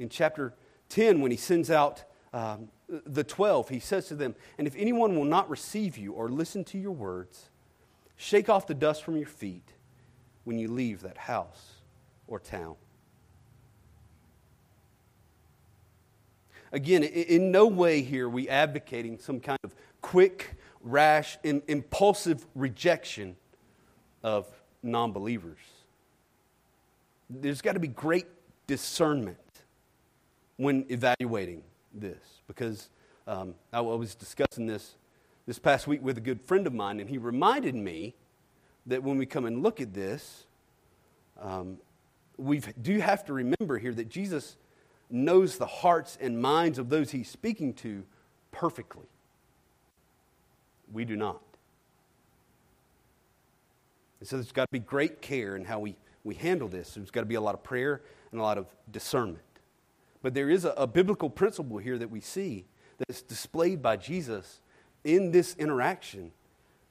In 0.00 0.08
chapter 0.08 0.52
10, 0.88 1.20
when 1.20 1.30
he 1.30 1.36
sends 1.36 1.70
out 1.70 2.02
um, 2.32 2.68
the 2.88 3.22
12, 3.22 3.68
he 3.68 3.78
says 3.78 4.08
to 4.08 4.16
them, 4.16 4.34
And 4.58 4.66
if 4.66 4.74
anyone 4.76 5.14
will 5.14 5.24
not 5.24 5.48
receive 5.48 5.96
you 5.96 6.14
or 6.14 6.28
listen 6.28 6.64
to 6.64 6.78
your 6.78 6.90
words, 6.90 7.50
shake 8.16 8.48
off 8.48 8.66
the 8.66 8.74
dust 8.74 9.04
from 9.04 9.16
your 9.16 9.28
feet 9.28 9.74
when 10.42 10.58
you 10.58 10.66
leave 10.66 11.02
that 11.02 11.18
house 11.18 11.74
or 12.26 12.40
town. 12.40 12.74
Again, 16.72 17.02
in 17.02 17.50
no 17.50 17.66
way 17.66 18.00
here 18.00 18.26
are 18.26 18.30
we 18.30 18.48
advocating 18.48 19.18
some 19.18 19.40
kind 19.40 19.58
of 19.62 19.74
quick, 20.00 20.54
rash, 20.80 21.38
impulsive 21.44 22.46
rejection 22.54 23.36
of 24.22 24.46
non 24.82 25.12
believers. 25.12 25.58
There's 27.28 27.60
got 27.60 27.74
to 27.74 27.80
be 27.80 27.88
great 27.88 28.26
discernment 28.66 29.36
when 30.56 30.86
evaluating 30.88 31.62
this 31.92 32.40
because 32.46 32.88
um, 33.26 33.54
I 33.72 33.80
was 33.82 34.14
discussing 34.14 34.66
this 34.66 34.94
this 35.44 35.58
past 35.58 35.86
week 35.86 36.02
with 36.02 36.16
a 36.16 36.20
good 36.20 36.40
friend 36.40 36.66
of 36.66 36.72
mine, 36.72 37.00
and 37.00 37.10
he 37.10 37.18
reminded 37.18 37.74
me 37.74 38.14
that 38.86 39.02
when 39.02 39.18
we 39.18 39.26
come 39.26 39.44
and 39.44 39.62
look 39.62 39.80
at 39.80 39.92
this, 39.92 40.46
um, 41.40 41.78
we 42.38 42.60
do 42.80 42.98
have 43.00 43.24
to 43.26 43.32
remember 43.32 43.78
here 43.78 43.92
that 43.92 44.08
Jesus 44.08 44.56
knows 45.12 45.58
the 45.58 45.66
hearts 45.66 46.16
and 46.20 46.40
minds 46.40 46.78
of 46.78 46.88
those 46.88 47.10
he's 47.10 47.28
speaking 47.28 47.74
to 47.74 48.04
perfectly. 48.50 49.06
We 50.92 51.04
do 51.04 51.16
not. 51.16 51.42
And 54.20 54.28
so 54.28 54.36
there's 54.36 54.52
got 54.52 54.66
to 54.66 54.72
be 54.72 54.78
great 54.78 55.20
care 55.20 55.56
in 55.56 55.64
how 55.64 55.80
we, 55.80 55.96
we 56.24 56.34
handle 56.34 56.68
this. 56.68 56.94
There's 56.94 57.10
got 57.10 57.20
to 57.20 57.26
be 57.26 57.34
a 57.34 57.40
lot 57.40 57.54
of 57.54 57.62
prayer 57.62 58.02
and 58.30 58.40
a 58.40 58.42
lot 58.42 58.56
of 58.56 58.66
discernment. 58.90 59.42
But 60.22 60.34
there 60.34 60.48
is 60.48 60.64
a, 60.64 60.70
a 60.70 60.86
biblical 60.86 61.28
principle 61.28 61.78
here 61.78 61.98
that 61.98 62.10
we 62.10 62.20
see 62.20 62.66
that's 62.98 63.22
displayed 63.22 63.82
by 63.82 63.96
Jesus 63.96 64.60
in 65.04 65.32
this 65.32 65.56
interaction 65.56 66.30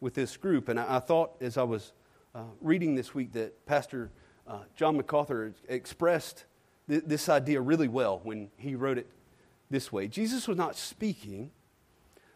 with 0.01 0.13
this 0.13 0.35
group. 0.35 0.67
And 0.67 0.79
I, 0.79 0.97
I 0.97 0.99
thought 0.99 1.35
as 1.39 1.57
I 1.57 1.63
was 1.63 1.93
uh, 2.35 2.43
reading 2.59 2.95
this 2.95 3.15
week 3.15 3.31
that 3.33 3.65
Pastor 3.65 4.11
uh, 4.47 4.59
John 4.75 4.97
MacArthur 4.97 5.53
expressed 5.69 6.45
th- 6.91 7.03
this 7.05 7.29
idea 7.29 7.61
really 7.61 7.87
well 7.87 8.19
when 8.23 8.51
he 8.57 8.75
wrote 8.75 8.97
it 8.97 9.07
this 9.69 9.91
way 9.91 10.07
Jesus 10.07 10.47
was 10.47 10.57
not 10.57 10.75
speaking 10.75 11.51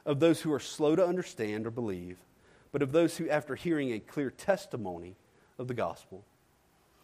of 0.05 0.19
those 0.19 0.41
who 0.41 0.53
are 0.53 0.59
slow 0.59 0.95
to 0.95 1.05
understand 1.05 1.67
or 1.67 1.71
believe, 1.71 2.17
but 2.71 2.81
of 2.81 2.91
those 2.91 3.17
who, 3.17 3.29
after 3.29 3.55
hearing 3.55 3.91
a 3.91 3.99
clear 3.99 4.29
testimony 4.29 5.15
of 5.57 5.67
the 5.67 5.73
gospel 5.73 6.23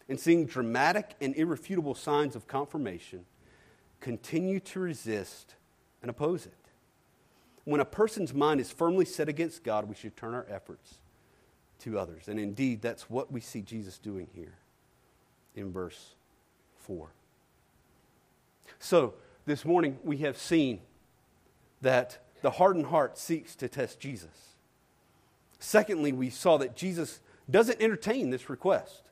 and 0.08 0.18
seeing 0.18 0.46
dramatic 0.46 1.14
and 1.20 1.34
irrefutable 1.36 1.94
signs 1.94 2.36
of 2.36 2.46
confirmation, 2.46 3.24
continue 4.00 4.60
to 4.60 4.80
resist 4.80 5.54
and 6.00 6.10
oppose 6.10 6.46
it. 6.46 6.52
When 7.64 7.80
a 7.80 7.84
person's 7.84 8.34
mind 8.34 8.60
is 8.60 8.72
firmly 8.72 9.04
set 9.04 9.28
against 9.28 9.62
God, 9.62 9.88
we 9.88 9.94
should 9.94 10.16
turn 10.16 10.34
our 10.34 10.46
efforts 10.48 10.98
to 11.80 11.98
others. 11.98 12.28
And 12.28 12.38
indeed, 12.38 12.82
that's 12.82 13.10
what 13.10 13.32
we 13.32 13.40
see 13.40 13.62
Jesus 13.62 13.98
doing 13.98 14.28
here 14.34 14.54
in 15.54 15.72
verse 15.72 16.14
4. 16.78 17.08
So, 18.78 19.14
this 19.44 19.64
morning 19.64 19.98
we 20.04 20.18
have 20.18 20.36
seen 20.36 20.80
that 21.80 22.18
the 22.42 22.50
hardened 22.50 22.86
heart 22.86 23.18
seeks 23.18 23.54
to 23.56 23.68
test 23.68 24.00
Jesus. 24.00 24.54
Secondly, 25.58 26.12
we 26.12 26.30
saw 26.30 26.56
that 26.58 26.76
Jesus 26.76 27.20
doesn't 27.50 27.80
entertain 27.80 28.30
this 28.30 28.50
request 28.50 29.02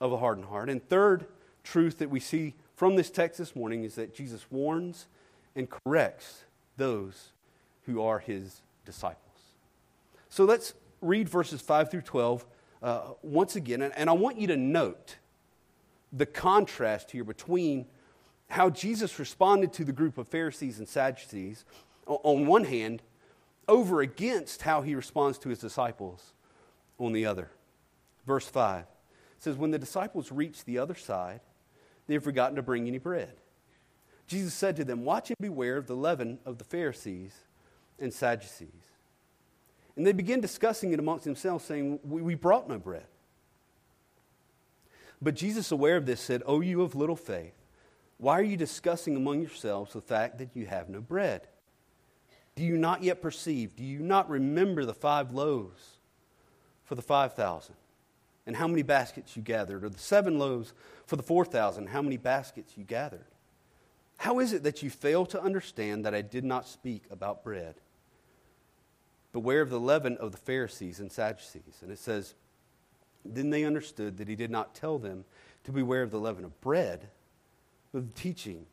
of 0.00 0.12
a 0.12 0.18
hardened 0.18 0.46
heart. 0.46 0.68
And 0.68 0.86
third 0.88 1.26
truth 1.64 1.98
that 1.98 2.10
we 2.10 2.20
see 2.20 2.54
from 2.74 2.96
this 2.96 3.10
text 3.10 3.38
this 3.38 3.54
morning 3.54 3.84
is 3.84 3.94
that 3.96 4.14
Jesus 4.14 4.46
warns 4.50 5.06
and 5.54 5.68
corrects 5.68 6.44
those 6.76 7.32
who 7.86 8.02
are 8.02 8.18
his 8.18 8.62
disciples. 8.84 9.24
So 10.28 10.44
let's 10.44 10.74
read 11.00 11.28
verses 11.28 11.60
5 11.60 11.90
through 11.90 12.02
12 12.02 12.46
uh, 12.82 13.00
once 13.22 13.56
again. 13.56 13.82
And, 13.82 13.92
and 13.96 14.08
I 14.08 14.12
want 14.12 14.38
you 14.38 14.46
to 14.48 14.56
note 14.56 15.16
the 16.12 16.26
contrast 16.26 17.10
here 17.10 17.24
between 17.24 17.86
how 18.48 18.70
Jesus 18.70 19.18
responded 19.18 19.72
to 19.74 19.84
the 19.84 19.92
group 19.92 20.18
of 20.18 20.28
Pharisees 20.28 20.78
and 20.78 20.88
Sadducees 20.88 21.64
on 22.06 22.46
one 22.46 22.64
hand, 22.64 23.02
over 23.68 24.00
against 24.00 24.62
how 24.62 24.80
he 24.80 24.94
responds 24.94 25.38
to 25.38 25.50
his 25.50 25.58
disciples 25.58 26.32
on 26.98 27.12
the 27.12 27.26
other. 27.26 27.50
Verse 28.26 28.48
5 28.48 28.84
says, 29.38 29.56
When 29.56 29.70
the 29.70 29.78
disciples 29.78 30.32
reached 30.32 30.64
the 30.64 30.78
other 30.78 30.94
side, 30.94 31.40
they 32.06 32.14
had 32.14 32.24
forgotten 32.24 32.56
to 32.56 32.62
bring 32.62 32.88
any 32.88 32.98
bread. 32.98 33.34
Jesus 34.26 34.54
said 34.54 34.76
to 34.76 34.84
them, 34.84 35.04
Watch 35.04 35.30
and 35.30 35.36
beware 35.40 35.76
of 35.76 35.86
the 35.86 35.96
leaven 35.96 36.38
of 36.44 36.58
the 36.58 36.64
Pharisees 36.64 37.34
and 37.98 38.12
Sadducees. 38.12 38.68
And 39.96 40.06
they 40.06 40.12
began 40.12 40.40
discussing 40.40 40.92
it 40.92 40.98
amongst 40.98 41.24
themselves, 41.24 41.64
saying, 41.64 42.00
We, 42.04 42.34
brought 42.34 42.68
no 42.68 42.78
bread. 42.78 43.06
But 45.20 45.34
Jesus, 45.34 45.72
aware 45.72 45.96
of 45.96 46.06
this, 46.06 46.20
said, 46.20 46.42
O 46.46 46.60
you 46.60 46.82
of 46.82 46.94
little 46.94 47.16
faith, 47.16 47.54
why 48.18 48.38
are 48.38 48.42
you 48.42 48.56
discussing 48.56 49.16
among 49.16 49.40
yourselves 49.40 49.92
the 49.92 50.00
fact 50.00 50.38
that 50.38 50.54
you 50.54 50.66
have 50.66 50.88
no 50.88 51.00
bread? 51.00 51.46
Do 52.56 52.64
you 52.64 52.76
not 52.76 53.04
yet 53.04 53.22
perceive? 53.22 53.76
Do 53.76 53.84
you 53.84 54.00
not 54.00 54.28
remember 54.28 54.84
the 54.84 54.94
five 54.94 55.32
loaves 55.32 55.98
for 56.84 56.96
the 56.96 57.02
5,000? 57.02 57.76
And 58.46 58.56
how 58.56 58.66
many 58.66 58.82
baskets 58.82 59.36
you 59.36 59.42
gathered? 59.42 59.84
Or 59.84 59.88
the 59.88 59.98
seven 59.98 60.38
loaves 60.38 60.74
for 61.06 61.14
the 61.14 61.22
4,000? 61.22 61.86
How 61.86 62.02
many 62.02 62.16
baskets 62.16 62.76
you 62.76 62.82
gathered? 62.82 63.26
How 64.16 64.40
is 64.40 64.52
it 64.52 64.64
that 64.64 64.82
you 64.82 64.90
fail 64.90 65.24
to 65.26 65.40
understand 65.40 66.04
that 66.04 66.14
I 66.14 66.22
did 66.22 66.44
not 66.44 66.66
speak 66.66 67.04
about 67.10 67.44
bread? 67.44 67.76
Beware 69.32 69.60
of 69.60 69.70
the 69.70 69.78
leaven 69.78 70.16
of 70.16 70.32
the 70.32 70.38
Pharisees 70.38 70.98
and 70.98 71.12
Sadducees. 71.12 71.78
And 71.82 71.92
it 71.92 71.98
says, 72.00 72.34
Then 73.24 73.50
they 73.50 73.62
understood 73.62 74.16
that 74.16 74.26
he 74.26 74.34
did 74.34 74.50
not 74.50 74.74
tell 74.74 74.98
them 74.98 75.24
to 75.62 75.70
beware 75.70 76.02
of 76.02 76.10
the 76.10 76.18
leaven 76.18 76.44
of 76.44 76.60
bread, 76.60 77.08
the 77.92 78.02
teaching 78.14 78.66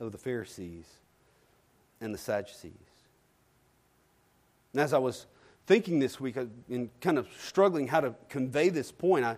of 0.00 0.12
the 0.12 0.18
Pharisees 0.18 0.86
and 2.00 2.12
the 2.12 2.18
Sadducees. 2.18 2.72
And 4.72 4.82
as 4.82 4.92
I 4.92 4.98
was 4.98 5.26
thinking 5.66 5.98
this 5.98 6.20
week 6.20 6.36
and 6.36 6.90
kind 7.00 7.18
of 7.18 7.28
struggling 7.38 7.88
how 7.88 8.00
to 8.00 8.14
convey 8.28 8.68
this 8.68 8.92
point, 8.92 9.24
I, 9.24 9.36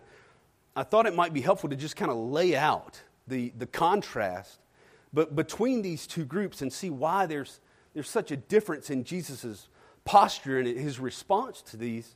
I 0.77 0.83
thought 0.83 1.07
it 1.07 1.15
might 1.15 1.33
be 1.33 1.41
helpful 1.41 1.71
to 1.71 1.77
just 1.77 1.97
kind 1.97 2.11
of 2.11 2.17
lay 2.17 2.57
out 2.57 3.01
the, 3.27 3.53
the 3.59 3.67
contrast 3.67 4.61
but 5.13 5.35
between 5.35 5.83
these 5.83 6.07
two 6.07 6.25
groups 6.25 6.63
and 6.63 6.73
see 6.73 6.91
why 6.91 7.27
there's, 7.27 7.61
there's 7.95 8.09
such 8.09 8.31
a 8.31 8.37
difference 8.37 8.91
in 8.91 9.05
Jesus' 9.05 9.69
posture 10.05 10.59
and 10.59 10.69
his 10.69 11.01
response 11.01 11.63
to 11.63 11.77
these 11.77 12.15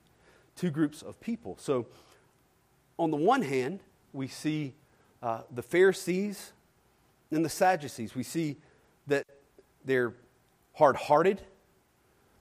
two 0.56 0.70
groups 0.70 1.02
of 1.02 1.20
people. 1.20 1.56
So, 1.60 1.86
on 2.96 3.10
the 3.10 3.16
one 3.16 3.42
hand, 3.42 3.80
we 4.12 4.28
see 4.28 4.74
uh, 5.20 5.40
the 5.52 5.62
Pharisees 5.62 6.52
and 7.34 7.44
the 7.44 7.50
Sadducees. 7.50 8.14
We 8.14 8.22
see 8.22 8.56
that 9.06 9.24
they're 9.84 10.14
hard 10.74 10.96
hearted. 10.96 11.40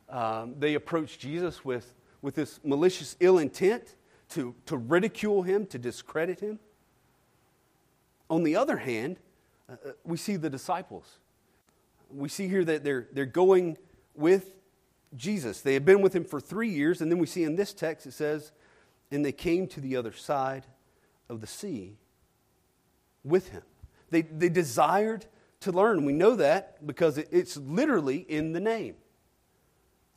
Um, 0.10 0.56
they 0.60 0.76
approach 0.76 1.18
Jesus 1.18 1.66
with, 1.66 1.94
with 2.22 2.36
this 2.36 2.60
malicious 2.64 3.16
ill 3.20 3.38
intent 3.38 3.96
to, 4.30 4.56
to 4.66 4.78
ridicule 4.78 5.44
him, 5.44 5.66
to 5.68 5.78
discredit 5.78 6.40
him. 6.40 6.60
On 8.30 8.44
the 8.44 8.56
other 8.56 8.78
hand, 8.78 9.18
uh, 9.70 9.74
uh, 9.74 9.92
we 10.04 10.18
see 10.18 10.36
the 10.36 10.50
disciples. 10.50 11.20
We 12.12 12.30
see 12.30 12.48
here 12.48 12.64
that 12.66 12.84
they're, 12.84 13.08
they're 13.12 13.26
going 13.26 13.78
with 14.16 14.54
Jesus. 15.16 15.62
They 15.62 15.74
had 15.74 15.86
been 15.86 16.02
with 16.02 16.16
him 16.16 16.26
for 16.26 16.40
three 16.40 16.70
years, 16.70 17.02
and 17.02 17.12
then 17.12 17.20
we 17.20 17.28
see 17.28 17.44
in 17.44 17.56
this 17.56 17.74
text 17.74 18.06
it 18.06 18.14
says, 18.14 18.52
and 19.12 19.24
they 19.24 19.32
came 19.32 19.68
to 19.68 19.82
the 19.82 19.96
other 19.96 20.12
side 20.12 20.66
of 21.30 21.42
the 21.42 21.48
sea 21.48 21.98
with 23.24 23.50
him. 23.50 23.64
They, 24.14 24.22
they 24.22 24.50
desired 24.50 25.26
to 25.62 25.72
learn. 25.72 26.06
We 26.06 26.14
know 26.14 26.36
that 26.36 26.86
because 26.86 27.18
it, 27.18 27.30
it's 27.32 27.58
literally 27.58 28.18
in 28.18 28.52
the 28.52 28.60
name. 28.60 28.94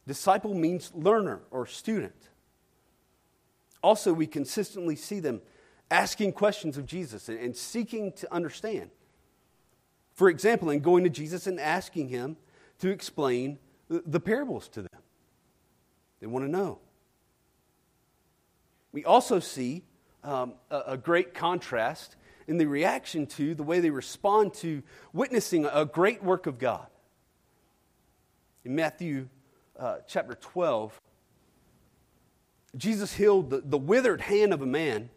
Disciple 0.06 0.52
means 0.52 0.92
learner 0.94 1.40
or 1.50 1.64
student. 1.64 2.28
Also, 3.82 4.12
we 4.12 4.26
consistently 4.26 4.96
see 4.96 5.18
them 5.18 5.40
asking 5.90 6.32
questions 6.32 6.76
of 6.76 6.84
Jesus 6.84 7.30
and, 7.30 7.38
and 7.38 7.56
seeking 7.56 8.12
to 8.12 8.32
understand. 8.32 8.90
For 10.12 10.28
example, 10.28 10.68
in 10.68 10.80
going 10.80 11.04
to 11.04 11.10
Jesus 11.10 11.46
and 11.46 11.58
asking 11.58 12.08
him 12.08 12.36
to 12.80 12.90
explain 12.90 13.58
the, 13.88 14.02
the 14.04 14.20
parables 14.20 14.68
to 14.68 14.82
them, 14.82 15.00
they 16.20 16.26
want 16.26 16.44
to 16.44 16.50
know. 16.50 16.80
We 18.92 19.06
also 19.06 19.40
see 19.40 19.84
um, 20.22 20.54
a, 20.70 20.82
a 20.88 20.96
great 20.98 21.32
contrast 21.32 22.16
in 22.46 22.58
the 22.58 22.66
reaction 22.66 23.26
to 23.26 23.54
the 23.54 23.62
way 23.62 23.80
they 23.80 23.90
respond 23.90 24.54
to 24.54 24.82
witnessing 25.12 25.66
a 25.66 25.84
great 25.84 26.22
work 26.22 26.46
of 26.46 26.58
God. 26.58 26.86
In 28.64 28.74
Matthew 28.74 29.28
uh, 29.78 29.98
chapter 30.06 30.34
12, 30.34 31.00
Jesus 32.76 33.14
healed 33.14 33.50
the, 33.50 33.62
the 33.64 33.78
withered 33.78 34.20
hand 34.20 34.52
of 34.52 34.62
a 34.62 34.66
man, 34.66 35.10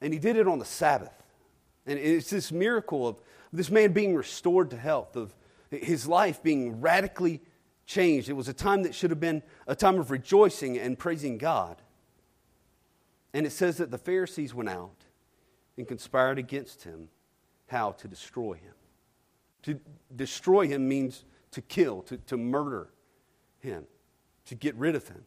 and 0.00 0.12
he 0.12 0.18
did 0.18 0.36
it 0.36 0.46
on 0.46 0.58
the 0.58 0.64
Sabbath. 0.64 1.12
And 1.86 1.98
it's 1.98 2.30
this 2.30 2.50
miracle 2.50 3.06
of 3.06 3.20
this 3.52 3.70
man 3.70 3.92
being 3.92 4.14
restored 4.14 4.70
to 4.70 4.76
health, 4.76 5.16
of 5.16 5.34
his 5.70 6.06
life 6.06 6.42
being 6.42 6.80
radically 6.80 7.40
changed. 7.86 8.28
It 8.28 8.34
was 8.34 8.48
a 8.48 8.54
time 8.54 8.82
that 8.84 8.94
should 8.94 9.10
have 9.10 9.20
been 9.20 9.42
a 9.66 9.74
time 9.74 9.98
of 9.98 10.10
rejoicing 10.10 10.78
and 10.78 10.98
praising 10.98 11.36
God. 11.36 11.76
And 13.34 13.46
it 13.46 13.50
says 13.50 13.78
that 13.78 13.90
the 13.90 13.98
Pharisees 13.98 14.54
went 14.54 14.68
out 14.70 15.03
and 15.76 15.86
conspired 15.86 16.38
against 16.38 16.84
him 16.84 17.08
how 17.66 17.92
to 17.92 18.08
destroy 18.08 18.54
him. 18.54 18.74
To 19.62 19.80
destroy 20.14 20.68
him 20.68 20.88
means 20.88 21.24
to 21.52 21.62
kill, 21.62 22.02
to, 22.02 22.18
to 22.18 22.36
murder 22.36 22.90
him, 23.60 23.84
to 24.46 24.54
get 24.54 24.74
rid 24.76 24.94
of 24.94 25.08
him. 25.08 25.24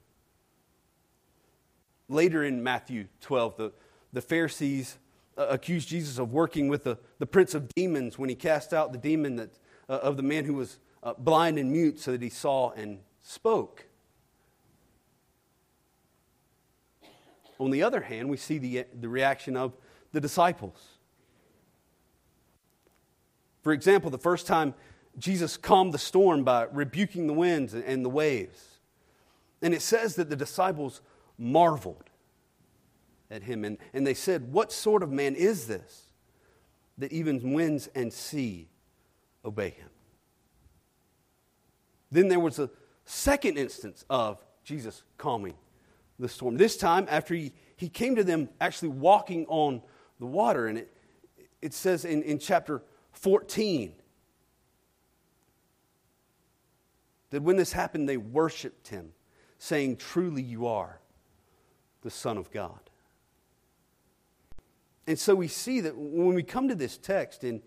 Later 2.09 2.43
in 2.43 2.63
Matthew 2.63 3.07
12, 3.21 3.57
the, 3.57 3.73
the 4.13 4.21
Pharisees 4.21 4.97
uh, 5.37 5.47
accused 5.49 5.89
Jesus 5.89 6.19
of 6.19 6.31
working 6.31 6.67
with 6.67 6.83
the, 6.83 6.97
the 7.19 7.25
prince 7.25 7.53
of 7.53 7.73
demons 7.75 8.17
when 8.17 8.29
he 8.29 8.35
cast 8.35 8.73
out 8.73 8.91
the 8.91 8.97
demon 8.97 9.35
that, 9.35 9.59
uh, 9.89 9.93
of 9.93 10.17
the 10.17 10.23
man 10.23 10.45
who 10.45 10.53
was 10.53 10.79
uh, 11.03 11.13
blind 11.17 11.57
and 11.57 11.71
mute 11.71 11.99
so 11.99 12.11
that 12.11 12.21
he 12.21 12.29
saw 12.29 12.71
and 12.71 12.99
spoke. 13.21 13.85
On 17.59 17.71
the 17.71 17.83
other 17.83 18.01
hand, 18.01 18.29
we 18.29 18.37
see 18.37 18.57
the, 18.57 18.85
the 18.99 19.09
reaction 19.09 19.57
of 19.57 19.73
the 20.11 20.21
disciples. 20.21 20.97
For 23.61 23.73
example, 23.73 24.09
the 24.09 24.17
first 24.17 24.47
time 24.47 24.73
Jesus 25.17 25.57
calmed 25.57 25.93
the 25.93 25.99
storm 25.99 26.43
by 26.43 26.67
rebuking 26.71 27.27
the 27.27 27.33
winds 27.33 27.73
and 27.73 28.05
the 28.05 28.09
waves. 28.09 28.79
And 29.61 29.73
it 29.73 29.81
says 29.81 30.15
that 30.15 30.29
the 30.29 30.35
disciples 30.35 31.01
marveled 31.37 32.09
at 33.31 33.43
him. 33.43 33.65
And, 33.65 33.77
and 33.93 34.05
they 34.05 34.13
said, 34.13 34.51
What 34.51 34.71
sort 34.71 35.03
of 35.03 35.11
man 35.11 35.35
is 35.35 35.67
this 35.67 36.03
that 36.97 37.11
even 37.11 37.53
winds 37.53 37.87
and 37.95 38.13
sea 38.13 38.69
obey 39.43 39.71
him? 39.71 39.89
Then 42.11 42.27
there 42.27 42.39
was 42.39 42.59
a 42.59 42.69
second 43.05 43.57
instance 43.57 44.05
of 44.09 44.43
Jesus 44.63 45.03
calming 45.17 45.55
the 46.19 46.29
storm. 46.29 46.57
This 46.57 46.77
time, 46.77 47.07
after 47.09 47.33
he, 47.33 47.53
he 47.75 47.89
came 47.89 48.15
to 48.15 48.23
them 48.23 48.49
actually 48.61 48.89
walking 48.89 49.45
on 49.47 49.81
the 50.19 50.25
water. 50.25 50.67
And 50.67 50.79
it, 50.79 50.93
it 51.61 51.73
says 51.73 52.05
in, 52.05 52.23
in 52.23 52.39
chapter 52.39 52.83
14 53.13 53.93
that 57.29 57.41
when 57.41 57.57
this 57.57 57.73
happened, 57.73 58.07
they 58.07 58.17
worshiped 58.17 58.87
him, 58.87 59.11
saying, 59.57 59.97
Truly, 59.97 60.41
you 60.41 60.67
are 60.67 60.99
the 62.01 62.09
Son 62.09 62.37
of 62.37 62.51
God. 62.51 62.79
And 65.07 65.17
so 65.17 65.35
we 65.35 65.47
see 65.47 65.81
that 65.81 65.97
when 65.97 66.35
we 66.35 66.43
come 66.43 66.67
to 66.67 66.75
this 66.75 66.97
text 66.97 67.43
in, 67.43 67.61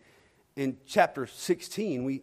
in 0.57 0.77
chapter 0.87 1.27
16, 1.27 2.05
we, 2.05 2.23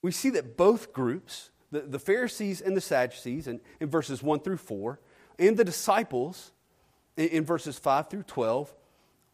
we 0.00 0.10
see 0.10 0.30
that 0.30 0.56
both 0.56 0.92
groups, 0.92 1.50
the, 1.70 1.80
the 1.80 1.98
Pharisees 1.98 2.60
and 2.62 2.76
the 2.76 2.80
Sadducees, 2.80 3.46
in, 3.46 3.60
in 3.80 3.90
verses 3.90 4.22
1 4.22 4.40
through 4.40 4.56
4, 4.56 4.98
and 5.38 5.56
the 5.56 5.64
disciples 5.64 6.52
in, 7.16 7.28
in 7.28 7.44
verses 7.44 7.78
5 7.78 8.08
through 8.08 8.22
12 8.22 8.74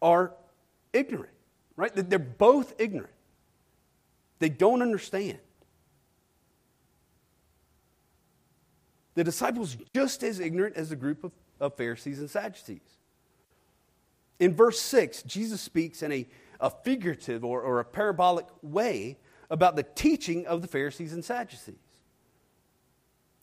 are 0.01 0.33
ignorant, 0.93 1.33
right? 1.75 1.91
They're 1.93 2.19
both 2.19 2.73
ignorant. 2.79 3.13
They 4.39 4.49
don't 4.49 4.81
understand. 4.81 5.39
The 9.13 9.23
disciples 9.23 9.77
just 9.93 10.23
as 10.23 10.39
ignorant 10.39 10.75
as 10.75 10.89
the 10.89 10.95
group 10.95 11.23
of, 11.23 11.31
of 11.59 11.75
Pharisees 11.75 12.19
and 12.19 12.29
Sadducees. 12.29 12.79
In 14.39 14.55
verse 14.55 14.79
6, 14.81 15.23
Jesus 15.23 15.61
speaks 15.61 16.01
in 16.01 16.11
a, 16.11 16.27
a 16.59 16.69
figurative 16.69 17.45
or, 17.45 17.61
or 17.61 17.79
a 17.79 17.85
parabolic 17.85 18.47
way 18.63 19.17
about 19.51 19.75
the 19.75 19.83
teaching 19.83 20.47
of 20.47 20.61
the 20.61 20.67
Pharisees 20.67 21.13
and 21.13 21.23
Sadducees. 21.23 21.75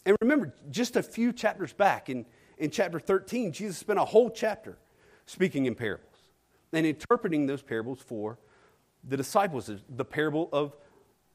And 0.05 0.17
remember, 0.21 0.55
just 0.71 0.97
a 0.97 1.03
few 1.03 1.33
chapters 1.33 1.73
back 1.73 2.09
in, 2.09 2.25
in 2.57 2.71
chapter 2.71 2.99
13, 2.99 3.53
Jesus 3.53 3.77
spent 3.77 3.99
a 3.99 4.05
whole 4.05 4.31
chapter 4.31 4.79
speaking 5.27 5.67
in 5.67 5.75
parables 5.75 6.08
and 6.73 6.87
interpreting 6.87 7.47
those 7.47 7.63
parables 7.63 8.01
for 8.01 8.39
the 9.05 9.17
disciples. 9.17 9.71
The 9.89 10.05
parable 10.05 10.49
of 10.53 10.77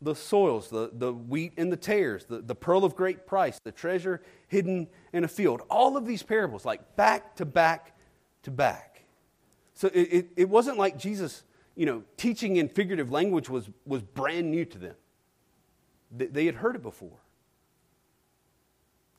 the 0.02 0.16
soils, 0.16 0.70
the, 0.70 0.92
the 0.94 1.14
wheat 1.14 1.54
and 1.58 1.72
the 1.72 1.78
tares, 1.78 2.26
the, 2.26 2.40
the 2.40 2.56
pearl 2.56 2.84
of 2.84 2.96
great 2.96 3.26
price, 3.26 3.60
the 3.64 3.72
treasure 3.72 4.22
hidden 4.48 4.88
in 5.14 5.24
a 5.24 5.28
field. 5.28 5.62
All 5.70 5.96
of 5.98 6.06
these 6.06 6.24
parables, 6.24 6.66
like 6.66 6.96
back 6.96 7.36
to 7.38 7.46
back 7.46 7.98
to 8.44 8.52
back. 8.52 9.04
So 9.74 9.90
it, 9.94 10.02
it, 10.02 10.28
it 10.36 10.50
wasn't 10.50 10.78
like 10.78 10.98
Jesus, 10.98 11.44
you 11.76 11.86
know, 11.86 12.04
teaching 12.18 12.58
in 12.58 12.68
figurative 12.68 13.12
language 13.12 13.50
was, 13.50 13.70
was 13.86 14.02
brand 14.02 14.52
new 14.52 14.66
to 14.66 14.78
them. 14.78 14.96
They, 16.16 16.28
they 16.28 16.46
had 16.46 16.56
heard 16.56 16.76
it 16.76 16.84
before. 16.84 17.18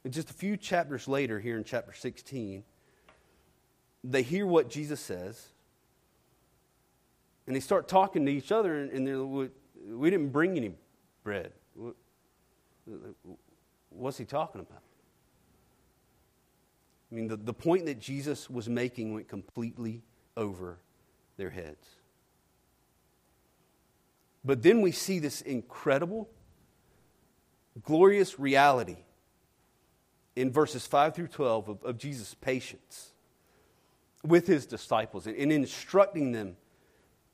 And 0.05 0.13
just 0.13 0.31
a 0.31 0.35
few 0.35 0.57
chapters 0.57 1.09
later, 1.09 1.41
here 1.41 1.57
in 1.57 1.65
chapter 1.65 1.93
16, 1.93 2.63
they 4.05 4.23
hear 4.23 4.47
what 4.47 4.69
Jesus 4.69 5.01
says, 5.01 5.49
and 7.47 7.55
they 7.55 7.61
start 7.61 7.89
talking 7.89 8.25
to 8.27 8.33
each 8.33 8.53
other, 8.53 8.77
and 8.77 9.07
they're, 9.07 9.23
we 9.23 10.11
didn't 10.11 10.31
bring 10.31 10.57
any 10.57 10.75
bread. 11.23 11.53
What's 13.91 14.19
he 14.19 14.25
talking 14.25 14.61
about? 14.61 14.83
I 17.11 17.15
mean, 17.15 17.29
the, 17.29 17.37
the 17.37 17.55
point 17.55 17.87
that 17.87 18.01
Jesus 18.01 18.51
was 18.51 18.69
making 18.69 19.15
went 19.15 19.29
completely 19.29 20.03
over 20.37 20.79
their 21.37 21.51
heads. 21.51 21.87
But 24.45 24.63
then 24.63 24.83
we 24.83 24.93
see 24.93 25.19
this 25.19 25.41
incredible, 25.41 26.29
glorious 27.83 28.39
reality 28.39 28.97
in 30.37 30.51
verses 30.51 30.87
5 30.87 31.15
through 31.15 31.29
12 31.29 31.69
of, 31.69 31.83
of 31.85 31.99
Jesus' 31.99 32.35
patience 32.35 33.13
with 34.23 34.47
his 34.47 34.67
disciples 34.67 35.27
and, 35.27 35.37
and 35.37 35.53
instructing 35.53 36.33
them 36.33 36.57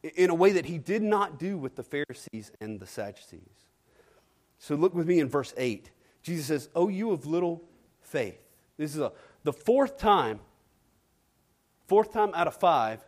in 0.02 0.30
a 0.30 0.34
way 0.34 0.52
that 0.52 0.66
he 0.66 0.78
did 0.78 1.02
not 1.02 1.38
do 1.38 1.58
with 1.58 1.76
the 1.76 1.82
Pharisees 1.82 2.50
and 2.60 2.80
the 2.80 2.86
Sadducees. 2.86 3.66
So 4.58 4.74
look 4.74 4.94
with 4.94 5.06
me 5.06 5.20
in 5.20 5.28
verse 5.28 5.54
8. 5.56 5.90
Jesus 6.22 6.46
says, 6.46 6.68
Oh, 6.74 6.88
you 6.88 7.12
of 7.12 7.26
little 7.26 7.62
faith. 8.02 8.40
This 8.76 8.94
is 8.94 9.00
a, 9.00 9.12
the 9.42 9.52
fourth 9.52 9.98
time, 9.98 10.40
fourth 11.86 12.12
time 12.12 12.32
out 12.34 12.46
of 12.46 12.56
five, 12.56 13.00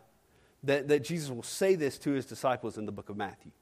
that, 0.64 0.88
that 0.88 1.05
Jesus 1.05 1.31
will 1.31 1.42
say 1.42 1.74
this 1.74 1.98
to 1.98 2.12
his 2.12 2.26
disciples 2.26 2.78
in 2.78 2.87
the 2.87 2.92
book 2.92 3.09
of 3.09 3.16
Matthew. 3.16 3.52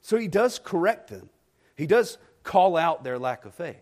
So 0.00 0.16
he 0.16 0.28
does 0.28 0.58
correct 0.58 1.08
them, 1.08 1.28
he 1.76 1.86
does 1.86 2.18
call 2.42 2.76
out 2.76 3.04
their 3.04 3.18
lack 3.18 3.44
of 3.44 3.54
faith. 3.54 3.76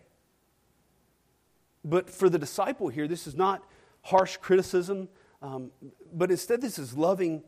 But 1.83 2.09
for 2.09 2.29
the 2.29 2.37
disciple 2.37 2.89
here, 2.89 3.07
this 3.07 3.25
is 3.25 3.35
not 3.35 3.63
harsh 4.01 4.37
criticism, 4.37 5.07
um, 5.41 5.71
but 6.13 6.29
instead, 6.29 6.59
this 6.59 6.77
is 6.77 6.97
loving 6.97 7.43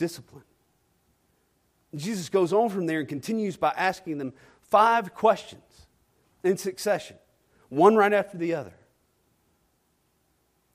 discipline. 0.00 0.44
Jesus 1.94 2.30
goes 2.30 2.54
on 2.54 2.70
from 2.70 2.86
there 2.86 3.00
and 3.00 3.08
continues 3.08 3.58
by 3.58 3.74
asking 3.76 4.16
them 4.16 4.32
five 4.62 5.14
questions 5.14 5.86
in 6.42 6.56
succession, 6.56 7.16
one 7.68 7.96
right 7.96 8.12
after 8.12 8.38
the 8.38 8.54
other. 8.54 8.72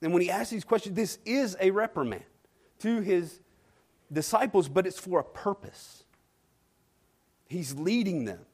And 0.04 0.14
when 0.14 0.22
he 0.22 0.30
asks 0.30 0.52
these 0.52 0.64
questions, 0.64 0.96
this 0.96 1.18
is 1.26 1.58
a 1.60 1.72
reprimand 1.72 2.24
to 2.80 3.02
his 3.02 3.40
disciples, 4.14 4.70
but 4.70 4.86
it's 4.86 5.00
for 5.00 5.20
a 5.20 5.24
purpose. 5.24 6.04
He's 7.48 7.74
leading 7.74 8.26
them, 8.26 8.46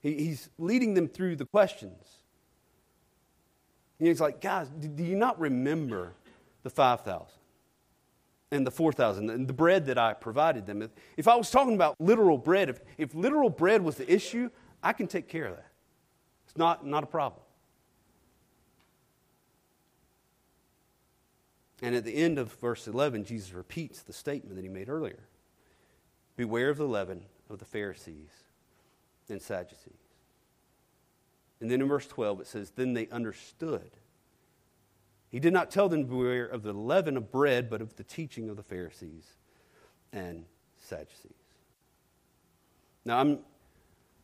he's 0.00 0.48
leading 0.58 0.94
them 0.94 1.08
through 1.08 1.36
the 1.36 1.46
questions. 1.46 2.06
And 3.98 4.06
he's 4.06 4.20
like, 4.20 4.40
guys, 4.40 4.68
do 4.68 5.02
you 5.02 5.16
not 5.16 5.40
remember 5.40 6.14
the 6.62 6.70
5,000? 6.70 7.39
And 8.50 8.66
the 8.66 8.70
4,000, 8.70 9.30
and 9.30 9.46
the 9.46 9.52
bread 9.52 9.86
that 9.86 9.96
I 9.96 10.12
provided 10.12 10.66
them. 10.66 10.82
If, 10.82 10.90
if 11.16 11.28
I 11.28 11.36
was 11.36 11.50
talking 11.50 11.74
about 11.74 12.00
literal 12.00 12.36
bread, 12.36 12.68
if, 12.68 12.80
if 12.98 13.14
literal 13.14 13.48
bread 13.48 13.82
was 13.82 13.96
the 13.96 14.12
issue, 14.12 14.50
I 14.82 14.92
can 14.92 15.06
take 15.06 15.28
care 15.28 15.46
of 15.46 15.56
that. 15.56 15.70
It's 16.46 16.56
not, 16.56 16.84
not 16.84 17.04
a 17.04 17.06
problem. 17.06 17.42
And 21.82 21.94
at 21.94 22.04
the 22.04 22.14
end 22.14 22.38
of 22.38 22.52
verse 22.54 22.88
11, 22.88 23.24
Jesus 23.24 23.52
repeats 23.52 24.02
the 24.02 24.12
statement 24.12 24.56
that 24.56 24.62
he 24.62 24.68
made 24.68 24.88
earlier 24.88 25.20
Beware 26.36 26.70
of 26.70 26.78
the 26.78 26.88
leaven 26.88 27.22
of 27.48 27.58
the 27.58 27.64
Pharisees 27.64 28.30
and 29.28 29.40
Sadducees. 29.40 29.92
And 31.60 31.70
then 31.70 31.82
in 31.82 31.88
verse 31.88 32.06
12, 32.06 32.40
it 32.40 32.46
says, 32.46 32.70
Then 32.70 32.94
they 32.94 33.08
understood 33.08 33.90
he 35.30 35.38
did 35.38 35.52
not 35.52 35.70
tell 35.70 35.88
them 35.88 36.02
to 36.02 36.08
beware 36.08 36.44
of 36.44 36.62
the 36.62 36.72
leaven 36.72 37.16
of 37.16 37.30
bread, 37.30 37.70
but 37.70 37.80
of 37.80 37.96
the 37.96 38.04
teaching 38.04 38.50
of 38.50 38.56
the 38.56 38.62
Pharisees 38.62 39.24
and 40.12 40.44
Sadducees. 40.76 41.32
Now, 43.04 43.18
I'm, 43.18 43.38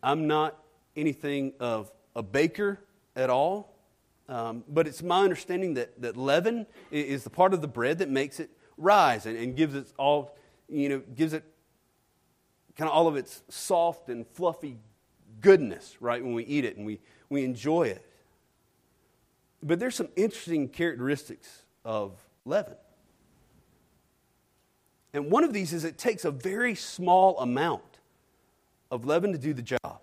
I'm 0.03 0.27
not 0.27 0.59
anything 0.97 1.53
of 1.61 1.93
a 2.15 2.23
baker 2.23 2.81
at 3.15 3.31
all, 3.31 3.77
um, 4.29 4.65
but 4.69 4.87
it's 4.89 5.03
my 5.03 5.23
understanding 5.23 5.75
that, 5.75 6.01
that 6.03 6.17
leaven 6.17 6.67
is 6.91 7.23
the 7.23 7.31
part 7.31 7.55
of 7.55 7.61
the 7.61 7.69
bread 7.69 7.99
that 7.99 8.11
makes 8.11 8.41
it 8.41 8.51
rise 8.77 9.27
and, 9.27 9.37
and 9.37 9.57
gives 9.57 9.75
it 9.75 9.87
all, 9.97 10.37
you 10.69 10.89
know, 10.89 11.03
gives 11.15 11.33
it 11.33 11.45
kind 12.77 12.91
of 12.91 12.95
all 12.95 13.07
of 13.07 13.17
its 13.17 13.43
soft 13.49 14.09
and 14.09 14.27
fluffy 14.27 14.77
goodness, 15.41 15.97
right, 16.01 16.23
when 16.23 16.35
we 16.35 16.45
eat 16.45 16.65
it 16.65 16.77
and 16.77 16.85
we, 16.85 17.01
we 17.29 17.45
enjoy 17.45 17.85
it. 17.85 18.06
But 19.63 19.79
there's 19.79 19.95
some 19.95 20.09
interesting 20.17 20.69
characteristics 20.69 21.65
of 21.85 22.13
leaven. 22.45 22.75
And 25.13 25.31
one 25.31 25.45
of 25.45 25.53
these 25.53 25.73
is 25.73 25.85
it 25.85 25.97
takes 25.97 26.25
a 26.25 26.31
very 26.31 26.75
small 26.75 27.39
amount 27.41 27.83
of 28.91 29.05
leaven 29.05 29.33
to 29.33 29.39
do 29.39 29.55
the 29.55 29.63
job. 29.63 30.01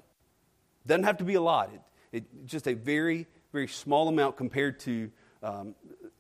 Doesn't 0.87 1.03
have 1.03 1.17
to 1.17 1.23
be 1.23 1.35
a 1.35 1.41
lot. 1.41 1.69
It, 1.73 1.81
it 2.17 2.45
just 2.45 2.67
a 2.67 2.73
very, 2.73 3.27
very 3.51 3.67
small 3.67 4.07
amount 4.07 4.37
compared 4.37 4.79
to 4.81 5.11
um, 5.41 5.75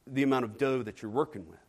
the 0.07 0.23
amount 0.23 0.45
of 0.45 0.57
dough 0.57 0.83
that 0.83 1.01
you're 1.01 1.11
working 1.11 1.47
with. 1.49 1.59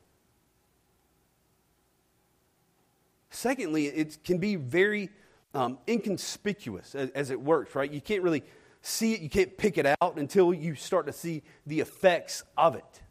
Secondly, 3.31 3.87
it 3.87 4.19
can 4.23 4.39
be 4.39 4.57
very 4.57 5.11
um, 5.55 5.79
inconspicuous 5.89 6.95
as, 6.95 7.11
as, 7.11 7.31
it 7.31 7.41
works, 7.41 7.75
right? 7.75 7.91
You 7.91 8.01
can't 8.01 8.23
really 8.23 8.45
see 8.87 9.15
it, 9.15 9.21
you 9.21 9.31
can't 9.31 9.57
pick 9.57 9.79
it 9.79 9.87
out 9.87 10.17
until 10.17 10.53
you 10.53 10.75
start 10.75 11.07
to 11.07 11.13
see 11.13 11.43
the 11.67 11.81
effects 11.81 12.45
of 12.57 12.77
it. 12.77 13.03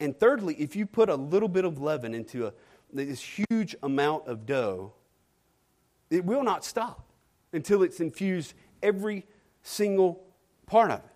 And 0.00 0.18
thirdly, 0.18 0.54
if 0.54 0.74
you 0.74 0.86
put 0.86 1.08
a 1.08 1.14
little 1.14 1.48
bit 1.48 1.64
of 1.64 1.80
leaven 1.80 2.14
into 2.14 2.46
a, 2.46 2.52
this 2.92 3.20
huge 3.20 3.76
amount 3.82 4.26
of 4.26 4.46
dough, 4.46 4.92
it 6.10 6.24
will 6.24 6.42
not 6.42 6.64
stop 6.64 7.04
until 7.52 7.82
it's 7.82 8.00
infused 8.00 8.54
every 8.82 9.26
single 9.62 10.24
part 10.66 10.90
of 10.90 11.00
it. 11.00 11.10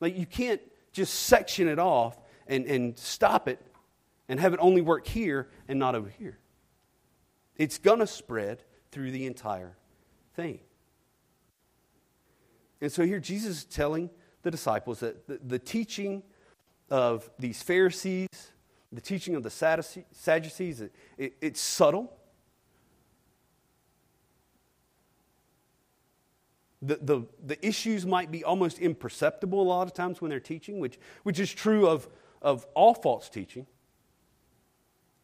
Like 0.00 0.16
you 0.16 0.26
can't 0.26 0.60
just 0.92 1.14
section 1.14 1.68
it 1.68 1.78
off 1.78 2.18
and, 2.46 2.64
and 2.66 2.98
stop 2.98 3.48
it 3.48 3.60
and 4.28 4.40
have 4.40 4.54
it 4.54 4.60
only 4.62 4.80
work 4.80 5.06
here 5.06 5.48
and 5.68 5.78
not 5.78 5.94
over 5.94 6.08
here. 6.08 6.38
It's 7.56 7.78
going 7.78 7.98
to 7.98 8.06
spread 8.06 8.62
through 8.90 9.10
the 9.10 9.26
entire 9.26 9.76
thing. 10.34 10.60
And 12.80 12.90
so 12.90 13.04
here 13.04 13.20
Jesus 13.20 13.58
is 13.58 13.64
telling 13.64 14.10
the 14.42 14.50
disciples 14.50 15.00
that 15.00 15.26
the, 15.26 15.38
the 15.46 15.58
teaching 15.58 16.22
of 16.88 17.30
these 17.38 17.62
Pharisees, 17.62 18.28
the 18.92 19.00
teaching 19.00 19.34
of 19.34 19.42
the 19.42 19.50
Sadducees, 19.50 20.80
it, 20.80 20.92
it, 21.16 21.34
it's 21.40 21.60
subtle. 21.60 22.12
The, 26.82 26.98
the, 27.00 27.22
the 27.44 27.64
issues 27.66 28.06
might 28.06 28.30
be 28.30 28.42
almost 28.42 28.78
imperceptible 28.78 29.60
a 29.60 29.68
lot 29.68 29.86
of 29.86 29.92
times 29.92 30.20
when 30.20 30.30
they're 30.30 30.40
teaching, 30.40 30.80
which, 30.80 30.98
which 31.24 31.38
is 31.38 31.52
true 31.52 31.86
of, 31.86 32.08
of 32.40 32.66
all 32.74 32.94
false 32.94 33.28
teaching. 33.28 33.66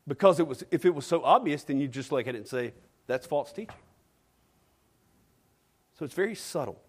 Because 0.06 0.38
it 0.38 0.46
was, 0.46 0.62
if 0.70 0.84
it 0.84 0.94
was 0.94 1.06
so 1.06 1.24
obvious, 1.24 1.64
then 1.64 1.80
you'd 1.80 1.92
just 1.92 2.12
look 2.12 2.28
at 2.28 2.34
it 2.34 2.38
and 2.38 2.46
say, 2.46 2.74
that's 3.06 3.26
false 3.26 3.52
teaching. 3.52 3.74
So 5.98 6.04
it's 6.04 6.14
very 6.14 6.34
subtle. 6.34 6.80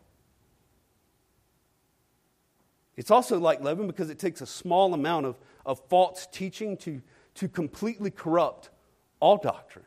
It's 2.97 3.11
also 3.11 3.39
like 3.39 3.61
leaven 3.61 3.85
because 3.85 4.09
it 4.09 4.17
takes 4.17 4.41
a 4.41 4.47
small 4.47 4.93
amount 4.93 5.27
of, 5.27 5.37
of 5.65 5.79
false 5.87 6.27
teaching 6.31 6.75
to, 6.77 7.01
to 7.35 7.47
completely 7.47 8.09
corrupt 8.09 8.71
all 9.19 9.37
doctrine. 9.37 9.85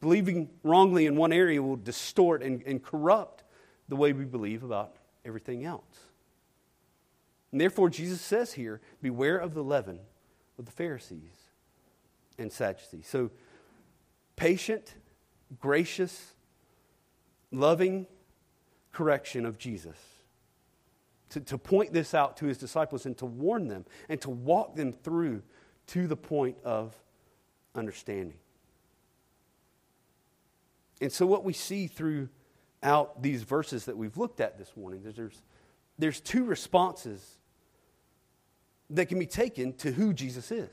Believing 0.00 0.50
wrongly 0.62 1.06
in 1.06 1.16
one 1.16 1.32
area 1.32 1.62
will 1.62 1.76
distort 1.76 2.42
and, 2.42 2.62
and 2.64 2.82
corrupt 2.82 3.44
the 3.88 3.96
way 3.96 4.12
we 4.12 4.24
believe 4.24 4.64
about 4.64 4.96
everything 5.24 5.64
else. 5.64 6.00
And 7.52 7.60
therefore, 7.60 7.88
Jesus 7.88 8.20
says 8.20 8.52
here, 8.52 8.80
beware 9.00 9.38
of 9.38 9.54
the 9.54 9.62
leaven 9.62 10.00
of 10.58 10.66
the 10.66 10.72
Pharisees 10.72 11.50
and 12.36 12.52
Sadducees. 12.52 13.06
So, 13.06 13.30
patient, 14.34 14.94
gracious, 15.60 16.34
loving 17.52 18.06
correction 18.96 19.44
of 19.44 19.58
Jesus. 19.58 19.98
To, 21.30 21.40
to 21.40 21.58
point 21.58 21.92
this 21.92 22.14
out 22.14 22.38
to 22.38 22.46
his 22.46 22.56
disciples 22.56 23.04
and 23.04 23.16
to 23.18 23.26
warn 23.26 23.68
them 23.68 23.84
and 24.08 24.18
to 24.22 24.30
walk 24.30 24.74
them 24.74 24.90
through 24.90 25.42
to 25.88 26.06
the 26.06 26.16
point 26.16 26.56
of 26.64 26.96
understanding. 27.74 28.38
And 31.02 31.12
so, 31.12 31.26
what 31.26 31.44
we 31.44 31.52
see 31.52 31.88
throughout 31.88 33.20
these 33.20 33.42
verses 33.42 33.84
that 33.84 33.98
we've 33.98 34.16
looked 34.16 34.40
at 34.40 34.56
this 34.56 34.74
morning, 34.76 35.02
there's, 35.04 35.42
there's 35.98 36.20
two 36.20 36.44
responses 36.44 37.36
that 38.88 39.06
can 39.06 39.18
be 39.18 39.26
taken 39.26 39.74
to 39.74 39.92
who 39.92 40.14
Jesus 40.14 40.50
is, 40.50 40.70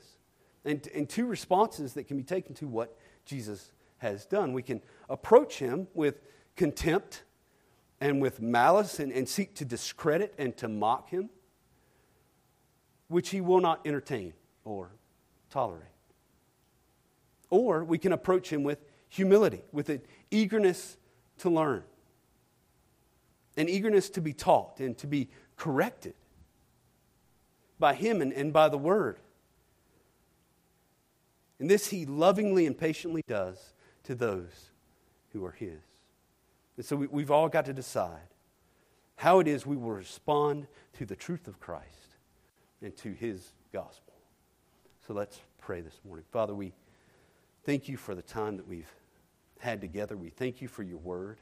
and, 0.64 0.88
and 0.94 1.10
two 1.10 1.26
responses 1.26 1.92
that 1.92 2.04
can 2.04 2.16
be 2.16 2.22
taken 2.22 2.54
to 2.54 2.66
what 2.66 2.96
Jesus 3.26 3.70
has 3.98 4.24
done. 4.24 4.54
We 4.54 4.62
can 4.62 4.80
approach 5.10 5.58
him 5.58 5.88
with 5.92 6.22
contempt 6.56 7.24
and 8.00 8.20
with 8.20 8.40
malice 8.40 8.98
and, 8.98 9.12
and 9.12 9.28
seek 9.28 9.54
to 9.54 9.64
discredit 9.64 10.34
and 10.38 10.56
to 10.56 10.68
mock 10.68 11.10
him, 11.10 11.30
which 13.08 13.30
he 13.30 13.40
will 13.40 13.60
not 13.60 13.86
entertain 13.86 14.32
or 14.64 14.90
tolerate. 15.50 15.88
Or 17.50 17.84
we 17.84 17.98
can 17.98 18.12
approach 18.12 18.52
him 18.52 18.64
with 18.64 18.78
humility, 19.08 19.62
with 19.72 19.88
an 19.88 20.02
eagerness 20.30 20.96
to 21.38 21.50
learn, 21.50 21.84
an 23.56 23.68
eagerness 23.68 24.10
to 24.10 24.20
be 24.20 24.32
taught 24.32 24.80
and 24.80 24.98
to 24.98 25.06
be 25.06 25.28
corrected 25.56 26.14
by 27.78 27.94
him 27.94 28.20
and, 28.20 28.32
and 28.32 28.52
by 28.52 28.68
the 28.68 28.78
word. 28.78 29.18
And 31.58 31.70
this 31.70 31.88
he 31.88 32.04
lovingly 32.04 32.66
and 32.66 32.76
patiently 32.76 33.22
does 33.26 33.72
to 34.04 34.14
those 34.14 34.70
who 35.32 35.44
are 35.44 35.52
his. 35.52 35.80
And 36.76 36.84
so 36.84 36.96
we, 36.96 37.06
we've 37.06 37.30
all 37.30 37.48
got 37.48 37.64
to 37.66 37.72
decide 37.72 38.28
how 39.16 39.38
it 39.38 39.46
is 39.46 39.64
we 39.64 39.76
will 39.76 39.92
respond 39.92 40.66
to 40.94 41.06
the 41.06 41.16
truth 41.16 41.46
of 41.46 41.60
Christ 41.60 42.16
and 42.82 42.96
to 42.98 43.12
his 43.12 43.52
gospel. 43.72 44.14
So 45.06 45.14
let's 45.14 45.38
pray 45.58 45.80
this 45.80 46.00
morning. 46.04 46.24
Father, 46.32 46.54
we 46.54 46.72
thank 47.64 47.88
you 47.88 47.96
for 47.96 48.14
the 48.14 48.22
time 48.22 48.56
that 48.56 48.66
we've 48.66 48.90
had 49.60 49.80
together. 49.80 50.16
We 50.16 50.30
thank 50.30 50.60
you 50.60 50.68
for 50.68 50.82
your 50.82 50.98
word. 50.98 51.38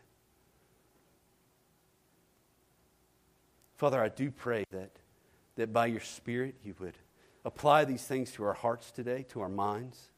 Father, 3.76 4.02
I 4.02 4.08
do 4.08 4.30
pray 4.30 4.64
that, 4.70 4.90
that 5.56 5.72
by 5.72 5.86
your 5.86 6.00
Spirit 6.00 6.54
you 6.62 6.74
would 6.78 6.96
apply 7.44 7.84
these 7.84 8.04
things 8.04 8.30
to 8.32 8.44
our 8.44 8.52
hearts 8.52 8.92
today, 8.92 9.24
to 9.30 9.40
our 9.40 9.48
minds, 9.48 10.10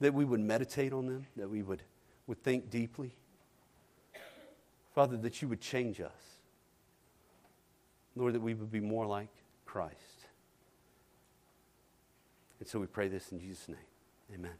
that 0.00 0.14
we 0.14 0.24
would 0.24 0.40
meditate 0.40 0.92
on 0.92 1.06
them, 1.06 1.26
that 1.36 1.50
we 1.50 1.62
would, 1.62 1.82
would 2.26 2.42
think 2.42 2.70
deeply. 2.70 3.14
Father, 4.94 5.16
that 5.18 5.42
you 5.42 5.48
would 5.48 5.60
change 5.60 6.00
us. 6.00 6.12
Lord, 8.16 8.34
that 8.34 8.40
we 8.40 8.54
would 8.54 8.70
be 8.70 8.80
more 8.80 9.06
like 9.06 9.28
Christ. 9.66 9.94
And 12.60 12.68
so 12.68 12.78
we 12.78 12.86
pray 12.86 13.08
this 13.08 13.32
in 13.32 13.40
Jesus' 13.40 13.68
name. 13.68 13.76
Amen. 14.32 14.52